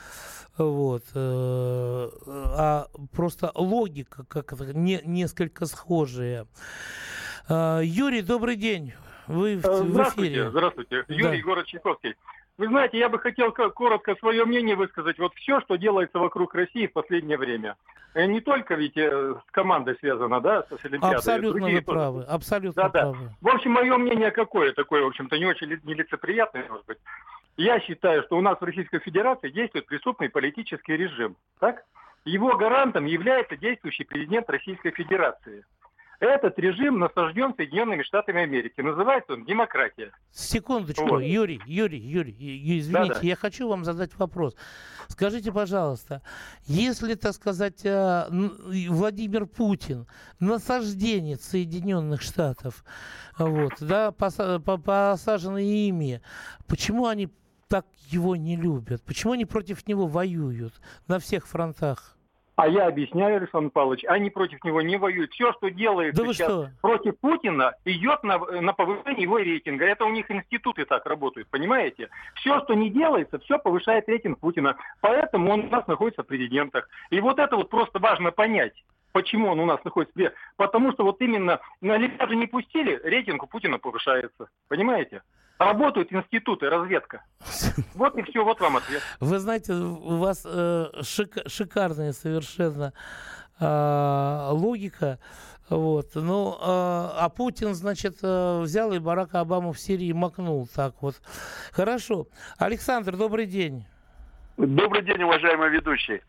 Вот. 0.59 1.05
Э, 1.14 2.11
а 2.27 2.88
просто 3.12 3.51
логика 3.55 4.25
как 4.25 4.53
не, 4.75 5.01
несколько 5.07 5.64
схожая. 5.64 6.47
А, 7.49 7.81
Юрий, 7.81 8.21
добрый 8.21 8.57
день. 8.57 8.92
Вы 9.29 9.57
в, 9.57 9.61
здравствуйте, 9.61 10.31
в 10.31 10.35
эфире. 10.35 10.51
Здравствуйте, 10.51 11.05
Юрий, 11.09 11.38
да. 11.38 11.45
город 11.45 11.67
Чайковский. 11.67 12.14
Вы 12.57 12.67
знаете, 12.67 12.99
я 12.99 13.09
бы 13.09 13.19
хотел 13.19 13.53
коротко 13.53 14.17
свое 14.17 14.45
мнение 14.45 14.75
высказать. 14.75 15.19
Вот 15.19 15.33
все, 15.37 15.61
что 15.61 15.77
делается 15.77 16.19
вокруг 16.19 16.55
России 16.55 16.87
в 16.87 16.93
последнее 16.93 17.38
время. 17.38 17.77
Э, 18.14 18.27
не 18.27 18.41
только 18.41 18.75
ведь 18.75 18.97
э, 18.97 19.35
с 19.47 19.51
командой 19.53 19.97
связано, 20.01 20.41
да, 20.41 20.62
с 20.64 20.85
Олимпиадой. 20.85 21.17
Абсолютно 21.19 21.69
вы 21.69 21.83
правы, 21.83 22.25
абсолютно 22.25 22.83
да, 22.83 22.88
правы. 22.88 23.19
Да. 23.27 23.35
В 23.41 23.55
общем, 23.55 23.73
мое 23.73 23.97
мнение 23.97 24.33
какое? 24.33 24.73
Такое, 24.73 25.05
в 25.05 25.07
общем-то, 25.07 25.38
не 25.38 25.47
очень 25.47 25.69
нелицеприятное, 25.85 26.67
может 26.69 26.87
быть. 26.87 26.99
Я 27.57 27.81
считаю, 27.81 28.23
что 28.25 28.37
у 28.37 28.41
нас 28.41 28.59
в 28.61 28.64
Российской 28.64 29.01
Федерации 29.01 29.51
действует 29.51 29.87
преступный 29.87 30.29
политический 30.29 30.97
режим. 30.97 31.37
Так? 31.61 31.85
Его 32.25 32.57
гарантом 32.57 33.05
является 33.05 33.57
действующий 33.57 34.05
президент 34.05 34.51
Российской 34.51 34.91
Федерации. 34.91 35.64
Этот 36.21 36.59
режим 36.59 36.99
насажден 36.99 37.55
Соединенными 37.55 38.03
Штатами 38.03 38.43
Америки. 38.43 38.81
Называется 38.81 39.35
он 39.35 39.45
демократия. 39.45 40.11
Секундочку, 40.33 41.07
вот. 41.07 41.21
Юрий, 41.21 41.61
Юрий, 41.65 42.01
Юрий, 42.01 42.81
извините, 42.81 43.15
Да-да. 43.15 43.27
я 43.27 43.37
хочу 43.37 43.69
вам 43.69 43.85
задать 43.85 44.17
вопрос. 44.19 44.57
Скажите, 45.07 45.53
пожалуйста, 45.53 46.23
если, 46.67 47.15
так 47.15 47.35
сказать, 47.35 47.85
э, 47.85 48.27
Владимир 48.89 49.47
Путин 49.47 50.09
насажденец 50.41 51.43
Соединенных 51.43 52.21
Штатов, 52.21 52.85
вот, 53.39 53.75
да, 53.81 54.11
посаженный 54.11 55.67
ими, 55.67 56.21
почему 56.67 57.07
они 57.07 57.29
так 57.69 57.87
его 58.09 58.35
не 58.35 58.57
любят? 58.57 59.03
Почему 59.05 59.35
они 59.35 59.45
против 59.45 59.87
него 59.87 60.09
воюют 60.09 60.75
на 61.07 61.21
всех 61.21 61.47
фронтах? 61.47 62.18
А 62.59 62.66
я 62.66 62.88
объясняю, 62.88 63.37
Александр 63.37 63.71
Павлович, 63.71 64.05
они 64.09 64.31
против 64.31 64.64
него 64.64 64.83
не 64.83 64.97
воюют. 64.97 65.31
Все, 65.31 65.53
что 65.53 65.71
делается 65.71 66.25
да 66.25 66.33
сейчас 66.33 66.51
что? 66.51 66.71
против 66.83 67.16
Путина, 67.21 67.73
идет 67.85 68.25
на, 68.25 68.38
на 68.38 68.73
повышение 68.73 69.23
его 69.23 69.38
рейтинга. 69.38 69.85
Это 69.85 70.05
у 70.05 70.11
них 70.11 70.29
институты 70.29 70.85
так 70.85 71.07
работают, 71.07 71.49
понимаете? 71.51 72.09
Все, 72.35 72.61
что 72.64 72.75
не 72.75 72.90
делается, 72.90 73.38
все 73.38 73.61
повышает 73.61 74.09
рейтинг 74.09 74.40
Путина. 74.40 74.77
Поэтому 75.01 75.53
он 75.53 75.66
у 75.66 75.68
нас 75.68 75.87
находится 75.87 76.25
в 76.25 76.27
президентах. 76.27 76.88
И 77.11 77.21
вот 77.21 77.38
это 77.38 77.55
вот 77.55 77.71
просто 77.71 78.01
важно 78.01 78.33
понять. 78.33 78.75
Почему 79.12 79.51
он 79.51 79.61
у 79.61 79.64
нас 79.64 79.79
находится? 79.85 80.35
Потому 80.57 80.92
что 80.94 81.05
вот 81.05 81.21
именно 81.21 81.61
на 81.81 81.94
Олимпиаду 81.94 82.35
не 82.35 82.49
пустили, 82.49 83.01
рейтинг 83.05 83.44
у 83.44 83.47
Путина 83.47 83.79
повышается. 83.79 84.49
Понимаете? 84.66 85.23
Работают 85.59 86.12
институты, 86.12 86.68
разведка. 86.71 87.23
Вот 87.94 88.16
и 88.16 88.23
все, 88.23 88.44
вот 88.44 88.61
вам 88.61 88.77
ответ. 88.77 89.03
Вы 89.21 89.38
знаете, 89.38 89.73
у 89.73 90.16
вас 90.18 90.47
э, 90.47 90.87
шик, 91.03 91.37
шикарная 91.47 92.12
совершенно 92.12 92.92
э, 93.61 94.49
логика. 94.53 95.18
Вот. 95.68 96.14
Ну, 96.14 96.53
э, 96.53 96.57
а 96.61 97.29
Путин, 97.29 97.75
значит, 97.75 98.18
э, 98.23 98.61
взял 98.61 98.92
и 98.92 98.99
Барака 98.99 99.40
Обаму 99.40 99.73
в 99.73 99.79
Сирии 99.79 100.12
макнул 100.12 100.68
так 100.75 100.94
вот. 101.01 101.16
Хорошо. 101.73 102.27
Александр, 102.59 103.16
добрый 103.16 103.47
день. 103.47 103.85
Добрый 104.57 105.03
день, 105.03 105.23
уважаемый 105.23 105.71
ведущий. 105.71 106.23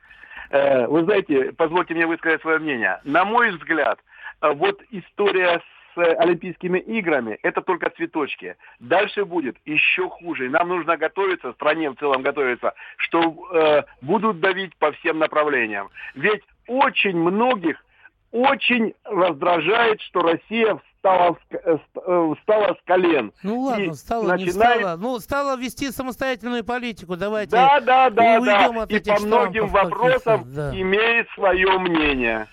Э, 0.49 0.87
вы 0.87 1.03
знаете, 1.03 1.51
позвольте 1.53 1.93
мне 1.93 2.07
высказать 2.07 2.41
свое 2.41 2.59
мнение. 2.59 2.99
На 3.03 3.25
мой 3.25 3.51
взгляд, 3.51 3.99
э, 4.41 4.51
вот 4.53 4.81
история 4.91 5.61
с 5.95 5.97
Олимпийскими 5.97 6.79
играми 6.79 7.37
это 7.43 7.61
только 7.61 7.89
цветочки. 7.89 8.55
Дальше 8.79 9.25
будет 9.25 9.57
еще 9.65 10.09
хуже. 10.09 10.49
Нам 10.49 10.69
нужно 10.69 10.97
готовиться, 10.97 11.53
стране 11.53 11.89
в 11.89 11.95
целом 11.95 12.21
готовиться, 12.21 12.73
что 12.97 13.19
э, 13.51 13.83
будут 14.01 14.39
давить 14.39 14.75
по 14.77 14.91
всем 14.93 15.19
направлениям. 15.19 15.89
Ведь 16.15 16.43
очень 16.67 17.17
многих 17.17 17.83
очень 18.31 18.93
раздражает, 19.05 20.01
что 20.01 20.21
Россия 20.21 20.79
встала, 20.99 21.37
э, 21.49 21.77
э, 21.95 22.33
встала 22.39 22.75
с 22.75 22.85
колен. 22.85 23.33
Ну 23.43 23.61
ладно, 23.61 23.83
и 23.83 23.93
стала, 23.93 24.27
начинает... 24.33 24.45
не 24.45 24.51
стала. 24.51 24.97
Ну, 24.97 25.19
стала 25.19 25.57
вести 25.57 25.91
самостоятельную 25.91 26.63
политику. 26.63 27.15
Давайте 27.15 27.51
Да, 27.51 27.79
да, 27.79 28.09
да, 28.09 28.39
да. 28.39 28.85
И 28.89 28.99
по 28.99 29.19
многим 29.25 29.67
вопросам 29.67 30.43
да. 30.53 30.71
имеет 30.79 31.27
свое 31.31 31.79
мнение. 31.79 32.47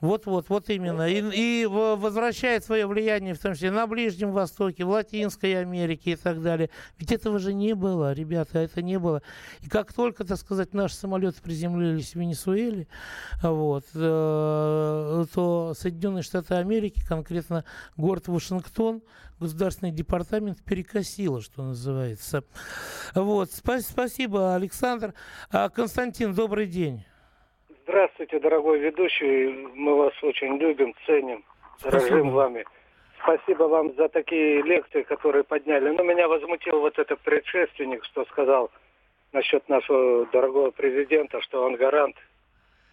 Вот-вот, 0.00 0.48
вот 0.48 0.70
именно. 0.70 1.08
И, 1.08 1.62
и 1.62 1.66
возвращает 1.66 2.64
свое 2.64 2.86
влияние, 2.86 3.34
в 3.34 3.38
том 3.38 3.54
числе 3.54 3.70
на 3.70 3.86
Ближнем 3.86 4.32
Востоке, 4.32 4.84
в 4.84 4.88
Латинской 4.88 5.60
Америке 5.60 6.12
и 6.12 6.16
так 6.16 6.40
далее. 6.40 6.70
Ведь 6.98 7.12
этого 7.12 7.38
же 7.38 7.52
не 7.52 7.74
было, 7.74 8.12
ребята, 8.12 8.60
это 8.60 8.82
не 8.82 8.98
было. 8.98 9.22
И 9.60 9.68
как 9.68 9.92
только, 9.92 10.24
так 10.24 10.38
сказать, 10.38 10.72
наши 10.72 10.94
самолеты 10.94 11.42
приземлились 11.42 12.12
в 12.12 12.16
Венесуэле, 12.16 12.88
вот, 13.42 13.84
э, 13.94 15.24
то 15.34 15.74
Соединенные 15.76 16.22
Штаты 16.22 16.54
Америки, 16.54 17.02
конкретно 17.06 17.64
город 17.96 18.28
Вашингтон, 18.28 19.02
Государственный 19.40 19.90
департамент 19.90 20.62
перекосило, 20.62 21.40
что 21.40 21.62
называется. 21.62 22.44
Вот, 23.14 23.50
спасибо, 23.50 24.54
Александр. 24.54 25.14
А, 25.50 25.70
Константин, 25.70 26.34
добрый 26.34 26.66
день. 26.66 27.04
Здравствуйте, 27.90 28.38
дорогой 28.38 28.78
ведущий. 28.78 29.66
Мы 29.74 29.96
вас 29.96 30.12
очень 30.22 30.58
любим, 30.58 30.94
ценим, 31.06 31.44
дорожим 31.82 32.30
вами. 32.30 32.64
Спасибо 33.20 33.64
вам 33.64 33.92
за 33.96 34.08
такие 34.08 34.62
лекции, 34.62 35.02
которые 35.02 35.42
подняли. 35.42 35.90
Но 35.90 36.04
меня 36.04 36.28
возмутил 36.28 36.78
вот 36.78 36.96
этот 37.00 37.18
предшественник, 37.22 38.04
что 38.04 38.24
сказал 38.26 38.70
насчет 39.32 39.68
нашего 39.68 40.24
дорогого 40.26 40.70
президента, 40.70 41.40
что 41.40 41.64
он 41.64 41.74
гарант 41.74 42.14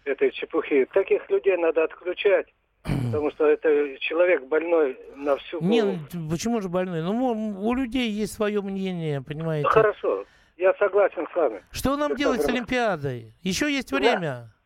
этой 0.04 0.32
чепухи. 0.32 0.84
Таких 0.92 1.30
людей 1.30 1.56
надо 1.56 1.84
отключать. 1.84 2.48
Потому 2.82 3.30
что 3.30 3.46
это 3.46 3.96
человек 4.00 4.42
больной 4.46 4.98
на 5.14 5.36
всю 5.36 5.60
голову. 5.60 5.70
Не, 5.70 6.28
почему 6.28 6.60
же 6.60 6.68
больной? 6.68 7.02
Ну, 7.02 7.56
у 7.60 7.74
людей 7.74 8.10
есть 8.10 8.32
свое 8.32 8.60
мнение, 8.62 9.22
понимаете? 9.22 9.68
Ну, 9.68 9.70
хорошо. 9.72 10.24
Я 10.56 10.74
согласен 10.74 11.28
с 11.32 11.36
вами. 11.36 11.62
Что 11.70 11.96
нам 11.96 12.10
Это 12.12 12.18
делать 12.18 12.42
с 12.42 12.48
Олимпиадой? 12.48 13.32
Еще 13.42 13.72
есть 13.72 13.92
время. 13.92 14.20
Да. 14.20 14.57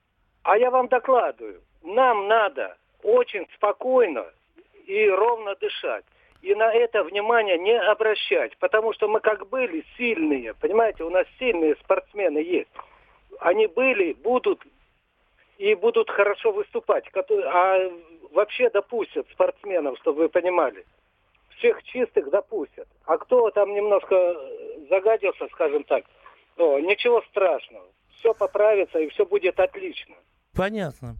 А 0.43 0.57
я 0.59 0.71
вам 0.71 0.89
докладываю. 0.89 1.61
Нам 1.83 2.29
надо 2.29 2.77
очень 3.03 3.47
спокойно 3.55 4.27
и 4.87 5.09
ровно 5.09 5.55
дышать. 5.57 6.05
И 6.43 6.55
на 6.55 6.73
это 6.73 7.05
внимание 7.05 7.59
не 7.59 7.79
обращать. 7.79 8.57
Потому 8.59 8.93
что 8.93 9.09
мы 9.09 9.21
как 9.21 9.49
были 9.49 9.85
сильные, 9.97 10.55
понимаете, 10.55 11.05
у 11.05 11.11
нас 11.11 11.27
сильные 11.39 11.77
спортсмены 11.77 12.39
есть. 12.39 12.71
Они 13.39 13.67
были, 13.67 14.13
будут 14.15 14.63
и 15.59 15.75
будут 15.75 16.11
хорошо 16.11 16.51
выступать. 16.51 17.05
А 17.15 17.91
вообще 18.33 18.71
допустят 18.71 19.29
спортсменов, 19.31 19.99
чтобы 19.99 20.23
вы 20.23 20.29
понимали. 20.29 20.85
Всех 21.59 21.83
чистых 21.85 22.31
допустят. 22.31 22.89
А 23.07 23.19
кто 23.19 23.51
там 23.51 23.73
немножко 23.73 24.37
загадился, 24.91 25.47
скажем 25.53 25.85
так, 25.85 26.05
то 26.57 26.81
ничего 26.81 27.23
страшного. 27.31 27.87
Все 28.19 28.35
поправится 28.35 28.99
и 28.99 29.09
все 29.11 29.25
будет 29.25 29.61
отлично. 29.61 30.17
Понятно. 30.55 31.17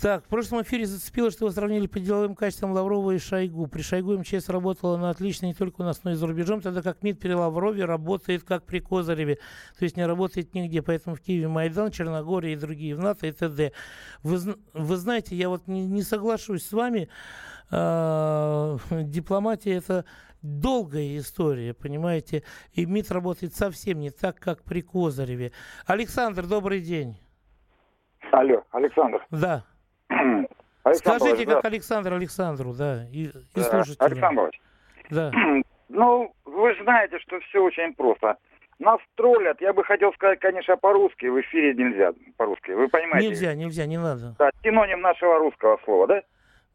Так, 0.00 0.24
в 0.24 0.28
прошлом 0.28 0.62
эфире 0.62 0.86
зацепило, 0.86 1.30
что 1.30 1.46
вы 1.46 1.50
сравнили 1.50 1.88
по 1.88 1.98
деловым 1.98 2.36
качествам 2.36 2.70
Лаврова 2.70 3.12
и 3.12 3.18
Шойгу. 3.18 3.66
При 3.66 3.82
Шойгу 3.82 4.16
МЧС 4.18 4.48
работала 4.48 4.96
на 4.96 5.10
отлично 5.10 5.46
не 5.46 5.54
только 5.54 5.80
у 5.80 5.84
нас, 5.84 6.04
но 6.04 6.12
и 6.12 6.14
за 6.14 6.26
рубежом, 6.26 6.60
тогда 6.60 6.82
как 6.82 7.02
МИД 7.02 7.18
при 7.18 7.32
Лаврове 7.32 7.84
работает 7.84 8.44
как 8.44 8.64
при 8.64 8.78
Козыреве, 8.78 9.40
то 9.76 9.84
есть 9.84 9.96
не 9.96 10.06
работает 10.06 10.54
нигде. 10.54 10.82
Поэтому 10.82 11.16
в 11.16 11.20
Киеве 11.20 11.48
Майдан, 11.48 11.90
Черногория 11.90 12.52
и 12.52 12.56
другие, 12.56 12.94
в 12.94 13.00
НАТО 13.00 13.26
и 13.26 13.32
т.д. 13.32 13.72
Вы, 14.22 14.56
вы 14.72 14.96
знаете, 14.96 15.34
я 15.34 15.48
вот 15.48 15.66
не, 15.66 15.84
не 15.84 16.02
соглашусь 16.02 16.64
с 16.64 16.70
вами, 16.70 17.08
э, 17.72 18.78
дипломатия 19.02 19.72
это 19.72 20.04
долгая 20.42 21.18
история, 21.18 21.74
понимаете, 21.74 22.44
и 22.72 22.86
МИД 22.86 23.10
работает 23.10 23.56
совсем 23.56 23.98
не 23.98 24.10
так, 24.10 24.38
как 24.38 24.62
при 24.62 24.82
Козыреве. 24.82 25.50
Александр, 25.86 26.46
добрый 26.46 26.82
день. 26.82 27.16
Алло, 28.32 28.62
Александр. 28.72 29.24
Да. 29.30 29.64
Скажите, 30.94 31.44
как 31.46 31.62
да. 31.62 31.68
Александр 31.68 32.12
Александру, 32.14 32.72
да, 32.72 33.04
и, 33.12 33.26
и 33.26 33.30
да, 33.54 33.62
слушайте. 33.62 34.04
Александрович. 34.04 34.60
Да. 35.10 35.32
Ну, 35.90 36.34
вы 36.44 36.76
знаете, 36.82 37.18
что 37.20 37.40
все 37.40 37.62
очень 37.62 37.94
просто. 37.94 38.36
Нас 38.78 39.00
троллят, 39.16 39.58
я 39.62 39.72
бы 39.72 39.82
хотел 39.82 40.12
сказать, 40.12 40.38
конечно, 40.38 40.76
по-русски, 40.76 41.26
в 41.26 41.40
эфире 41.40 41.72
нельзя 41.74 42.12
по-русски, 42.36 42.72
вы 42.72 42.88
понимаете? 42.88 43.28
Нельзя, 43.28 43.54
нельзя, 43.54 43.86
не 43.86 43.96
надо. 43.96 44.36
Да, 44.38 44.50
синоним 44.62 45.00
нашего 45.00 45.38
русского 45.38 45.80
слова, 45.84 46.06
да? 46.06 46.22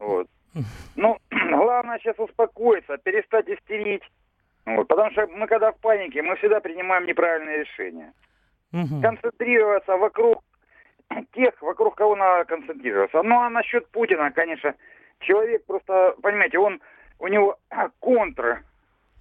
Вот. 0.00 0.26
Ну, 0.96 1.16
главное 1.30 1.98
сейчас 2.00 2.18
успокоиться, 2.18 2.98
перестать 2.98 3.48
истерить. 3.48 4.02
Вот, 4.66 4.88
потому 4.88 5.10
что 5.12 5.26
мы 5.28 5.46
когда 5.46 5.72
в 5.72 5.78
панике, 5.78 6.22
мы 6.22 6.36
всегда 6.36 6.60
принимаем 6.60 7.06
неправильные 7.06 7.60
решения. 7.60 8.12
Угу. 8.72 9.00
Концентрироваться 9.00 9.96
вокруг 9.96 10.42
тех, 11.32 11.60
вокруг 11.60 11.96
кого 11.96 12.16
надо 12.16 12.44
концентрироваться. 12.44 13.22
Ну 13.22 13.40
а 13.40 13.50
насчет 13.50 13.86
Путина, 13.88 14.30
конечно, 14.30 14.74
человек 15.20 15.64
просто, 15.66 16.14
понимаете, 16.22 16.58
он 16.58 16.80
у 17.18 17.28
него 17.28 17.58
контр 18.00 18.62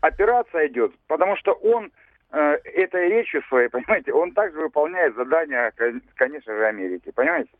операция 0.02 0.68
идет, 0.68 0.94
потому 1.08 1.36
что 1.38 1.54
он 1.54 1.92
э, 2.32 2.58
этой 2.64 3.10
речью 3.10 3.42
своей, 3.44 3.70
понимаете, 3.70 4.14
он 4.14 4.32
также 4.34 4.60
выполняет 4.60 5.16
задания, 5.16 5.74
конечно 6.16 6.54
же, 6.54 6.66
Америки, 6.66 7.12
понимаете? 7.12 7.52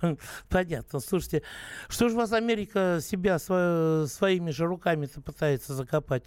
Понятно. 0.48 1.00
Слушайте, 1.00 1.42
что 1.88 2.08
же 2.08 2.16
вас 2.16 2.32
Америка 2.32 2.98
себя 3.02 3.38
сво, 3.38 4.06
своими 4.08 4.50
же 4.50 4.66
руками-то 4.66 5.20
пытается 5.20 5.74
закопать? 5.74 6.24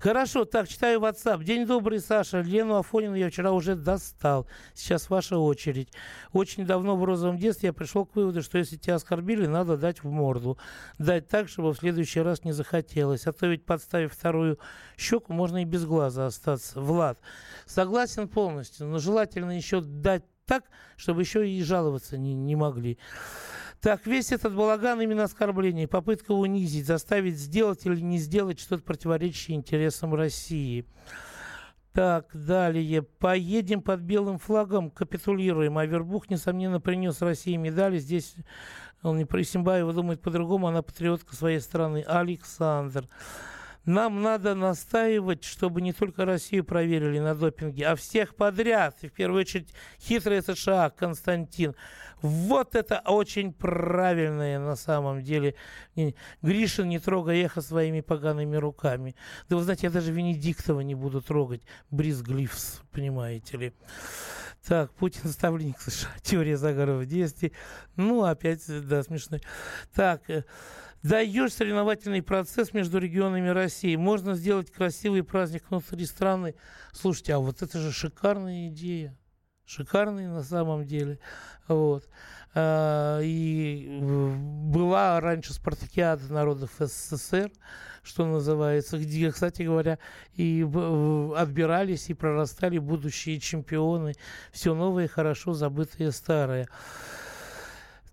Хорошо, 0.00 0.44
так, 0.44 0.68
читаю 0.68 1.00
WhatsApp. 1.00 1.44
День 1.44 1.66
добрый, 1.66 2.00
Саша. 2.00 2.40
Лену 2.40 2.76
Афонину 2.76 3.14
я 3.14 3.30
вчера 3.30 3.52
уже 3.52 3.74
достал. 3.74 4.46
Сейчас 4.74 5.10
ваша 5.10 5.38
очередь. 5.38 5.92
Очень 6.32 6.66
давно 6.66 6.96
в 6.96 7.04
розовом 7.04 7.38
детстве 7.38 7.68
я 7.68 7.72
пришел 7.72 8.04
к 8.06 8.16
выводу, 8.16 8.42
что 8.42 8.58
если 8.58 8.76
тебя 8.76 8.96
оскорбили, 8.96 9.46
надо 9.46 9.76
дать 9.76 10.02
в 10.02 10.10
морду. 10.10 10.58
Дать 10.98 11.28
так, 11.28 11.48
чтобы 11.48 11.72
в 11.72 11.78
следующий 11.78 12.20
раз 12.20 12.44
не 12.44 12.52
захотелось. 12.52 13.26
А 13.26 13.32
то 13.32 13.46
ведь 13.46 13.64
подставив 13.64 14.12
вторую 14.12 14.58
щеку, 14.96 15.32
можно 15.32 15.62
и 15.62 15.64
без 15.64 15.84
глаза 15.84 16.26
остаться. 16.26 16.80
Влад, 16.80 17.18
согласен 17.66 18.28
полностью, 18.28 18.86
но 18.86 18.98
желательно 18.98 19.56
еще 19.56 19.80
дать 19.80 20.24
так, 20.46 20.64
чтобы 20.96 21.22
еще 21.22 21.48
и 21.48 21.62
жаловаться 21.62 22.16
не, 22.16 22.34
не 22.34 22.56
могли. 22.56 22.98
Так, 23.80 24.06
весь 24.06 24.32
этот 24.32 24.54
балаган 24.54 25.00
именно 25.00 25.24
оскорбление, 25.24 25.86
попытка 25.86 26.32
унизить, 26.32 26.86
заставить 26.86 27.36
сделать 27.36 27.84
или 27.84 28.00
не 28.00 28.18
сделать 28.18 28.58
что-то 28.58 28.82
противоречащее 28.82 29.56
интересам 29.56 30.14
России. 30.14 30.86
Так, 31.92 32.30
далее. 32.34 33.02
Поедем 33.02 33.82
под 33.82 34.00
белым 34.00 34.38
флагом, 34.38 34.90
капитулируем. 34.90 35.78
А 35.78 35.86
Вербух, 35.86 36.28
несомненно, 36.28 36.80
принес 36.80 37.22
России 37.22 37.56
медали. 37.56 37.98
Здесь 37.98 38.34
он 39.02 39.18
не 39.18 39.24
про 39.24 39.42
Симбаева 39.42 39.92
думает 39.92 40.20
по-другому, 40.20 40.66
она 40.66 40.82
патриотка 40.82 41.34
своей 41.34 41.60
страны. 41.60 42.02
Александр. 42.06 43.08
Нам 43.86 44.20
надо 44.20 44.56
настаивать, 44.56 45.44
чтобы 45.44 45.80
не 45.80 45.92
только 45.92 46.24
Россию 46.24 46.64
проверили 46.64 47.20
на 47.20 47.36
допинге, 47.36 47.86
а 47.86 47.94
всех 47.94 48.34
подряд. 48.34 48.96
И 49.02 49.08
в 49.08 49.12
первую 49.12 49.40
очередь 49.40 49.72
хитрые 50.00 50.42
США, 50.42 50.90
Константин. 50.90 51.76
Вот 52.20 52.74
это 52.74 53.00
очень 53.04 53.52
правильное 53.52 54.58
на 54.58 54.74
самом 54.74 55.22
деле. 55.22 55.54
Гришин 56.42 56.88
не 56.88 56.98
трогай 56.98 57.40
эхо 57.42 57.60
своими 57.60 58.00
погаными 58.00 58.56
руками. 58.56 59.14
Да 59.48 59.56
вы 59.56 59.62
знаете, 59.62 59.86
я 59.86 59.92
даже 59.92 60.10
Венедиктова 60.12 60.80
не 60.80 60.96
буду 60.96 61.22
трогать. 61.22 61.62
Брис 61.90 62.22
Глифс, 62.22 62.80
понимаете 62.90 63.56
ли. 63.56 63.72
Так, 64.66 64.90
Путин 64.94 65.30
ставленник 65.30 65.80
США. 65.80 66.10
Теория 66.22 66.56
заговора 66.56 66.96
в 66.96 67.06
действии. 67.06 67.52
Ну, 67.94 68.24
опять, 68.24 68.64
да, 68.66 69.04
смешно. 69.04 69.38
Так, 69.94 70.28
э, 70.28 70.42
даешь 71.02 71.52
соревновательный 71.52 72.22
процесс 72.22 72.72
между 72.72 72.98
регионами 72.98 73.48
России. 73.48 73.96
Можно 73.96 74.34
сделать 74.34 74.70
красивый 74.70 75.22
праздник 75.22 75.64
внутри 75.68 76.04
страны. 76.06 76.54
Слушайте, 76.92 77.34
а 77.34 77.38
вот 77.38 77.62
это 77.62 77.78
же 77.78 77.92
шикарная 77.92 78.68
идея. 78.68 79.16
Шикарная 79.64 80.28
на 80.28 80.42
самом 80.42 80.84
деле. 80.84 81.18
Вот. 81.68 82.08
А, 82.58 83.20
и 83.20 83.98
была 84.00 85.20
раньше 85.20 85.52
спартакиада 85.52 86.32
народов 86.32 86.70
СССР, 86.78 87.50
что 88.02 88.24
называется, 88.24 88.96
где, 88.96 89.30
кстати 89.30 89.62
говоря, 89.62 89.98
и 90.32 90.62
отбирались 91.36 92.08
и 92.08 92.14
прорастали 92.14 92.78
будущие 92.78 93.40
чемпионы. 93.40 94.14
Все 94.52 94.74
новое, 94.74 95.06
хорошо 95.06 95.52
забытое 95.52 96.12
старое. 96.12 96.66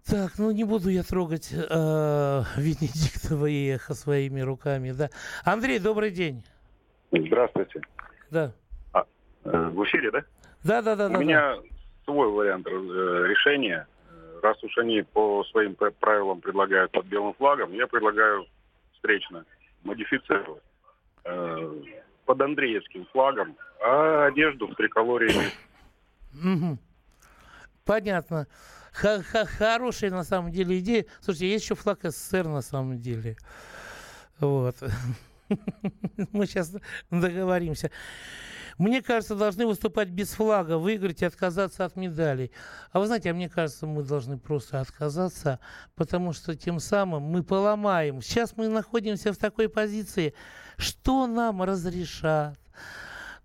Так, 0.10 0.34
ну 0.38 0.52
не 0.52 0.66
буду 0.66 0.89
я 0.89 1.04
трогать 1.04 1.52
э, 1.54 1.56
Венедиктова 2.58 3.46
и 3.46 3.68
эхо 3.68 3.94
своими 3.94 4.42
руками, 4.42 4.92
да. 4.92 5.10
Андрей, 5.46 5.80
добрый 5.80 6.12
день. 6.12 6.44
Здравствуйте. 7.12 7.80
Да. 8.30 8.52
А, 8.92 9.06
э, 9.46 9.70
в 9.70 9.84
эфире, 9.86 10.12
да? 10.12 10.24
Да, 10.63 10.82
да, 10.82 10.96
да. 10.96 11.08
У 11.08 11.13
да, 11.13 11.18
меня 11.20 11.56
да. 11.56 11.62
свой 12.04 12.30
вариант 12.30 12.68
э, 12.68 12.72
решения. 12.72 13.88
Раз 14.42 14.62
уж 14.62 14.78
они 14.78 15.04
по 15.04 15.44
своим 15.46 15.76
правилам 15.76 16.42
предлагают 16.42 16.92
под 16.92 17.06
белым 17.06 17.34
флагом, 17.36 17.72
я 17.72 17.88
предлагаю 17.88 18.46
встречно 18.96 19.46
модифицировать 19.84 20.63
э, 21.24 21.82
под 22.26 22.42
Андреевским 22.42 23.06
флагом, 23.13 23.56
а 23.80 24.26
одежду 24.26 24.68
в 24.68 24.76
триколоре. 24.76 25.30
Понятно. 27.86 28.48
Хорошая 28.94 30.12
на 30.12 30.24
самом 30.24 30.52
деле 30.52 30.80
идея. 30.80 31.06
Слушайте, 31.22 31.52
есть 31.52 31.66
еще 31.66 31.76
флаг 31.76 32.00
СССР 32.04 32.48
на 32.48 32.62
самом 32.62 33.00
деле. 33.00 33.38
Вот. 34.40 34.76
Мы 36.32 36.46
сейчас 36.46 36.76
договоримся. 37.10 37.92
Мне 38.78 39.02
кажется, 39.02 39.36
должны 39.36 39.68
выступать 39.68 40.10
без 40.10 40.32
флага, 40.32 40.78
выиграть 40.78 41.22
и 41.22 41.26
отказаться 41.26 41.86
от 41.86 41.96
медалей. 41.96 42.52
А 42.92 43.00
вы 43.00 43.06
знаете, 43.06 43.30
а 43.30 43.34
мне 43.34 43.50
кажется, 43.50 43.86
мы 43.86 44.04
должны 44.04 44.38
просто 44.40 44.80
отказаться, 44.80 45.60
потому 45.96 46.34
что 46.34 46.56
тем 46.56 46.80
самым 46.80 47.24
мы 47.24 47.44
поломаем. 47.44 48.22
Сейчас 48.22 48.58
мы 48.58 48.68
находимся 48.70 49.32
в 49.32 49.38
такой 49.38 49.70
позиции, 49.70 50.34
что 50.78 51.28
нам 51.28 51.62
разрешат, 51.62 52.58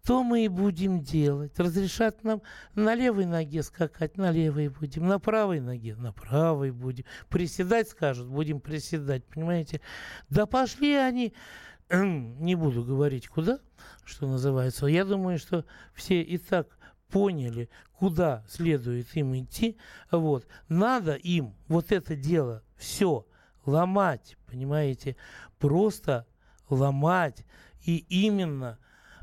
то 0.09 0.25
мы 0.25 0.47
и 0.47 0.49
будем 0.49 1.03
делать. 1.03 1.59
Разрешат 1.59 2.25
нам 2.25 2.40
на 2.75 2.94
левой 2.94 3.27
ноге 3.27 3.62
скакать, 3.62 4.16
на 4.16 4.31
левой 4.31 4.68
будем, 4.68 5.07
на 5.07 5.18
правой 5.18 5.61
ноге, 5.61 5.97
на 5.97 6.14
правой 6.14 6.71
будем. 6.71 7.05
Приседать 7.29 7.90
скажут, 7.90 8.27
будем 8.27 8.59
приседать, 8.59 9.27
понимаете? 9.27 9.83
Да 10.31 10.47
пошли 10.47 10.94
они, 10.94 11.35
не 11.90 12.55
буду 12.55 12.85
говорить 12.85 13.29
куда, 13.29 13.61
что 14.03 14.27
называется. 14.27 14.87
Я 14.87 15.05
думаю, 15.05 15.38
что 15.38 15.66
все 15.92 16.23
и 16.23 16.38
так 16.38 16.79
поняли, 17.11 17.68
куда 17.92 18.47
следует 18.49 19.14
им 19.14 19.37
идти. 19.37 19.77
Вот. 20.11 20.47
Надо 20.71 21.16
им 21.16 21.55
вот 21.66 21.92
это 21.92 22.16
дело 22.16 22.62
все 22.79 23.27
ломать, 23.66 24.38
понимаете? 24.47 25.16
Просто 25.59 26.27
ломать. 26.71 27.44
И 27.83 28.07
именно 28.09 28.79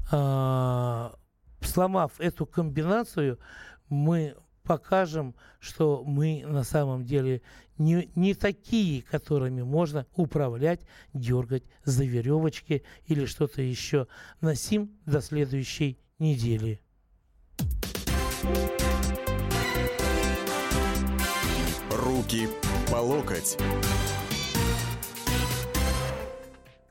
сломав 0.09 2.19
эту 2.19 2.45
комбинацию, 2.45 3.39
мы 3.89 4.35
покажем, 4.63 5.35
что 5.59 6.03
мы 6.03 6.43
на 6.45 6.63
самом 6.63 7.05
деле 7.05 7.41
не, 7.77 8.09
не 8.15 8.33
такие, 8.33 9.03
которыми 9.03 9.61
можно 9.61 10.07
управлять, 10.15 10.81
дергать 11.13 11.63
за 11.83 12.03
веревочки 12.03 12.83
или 13.05 13.25
что-то 13.25 13.61
еще. 13.61 14.07
Носим 14.41 14.91
до 15.05 15.21
следующей 15.21 15.99
недели. 16.19 16.81
Руки 21.91 22.47
по 22.91 22.97
локоть. 22.97 23.57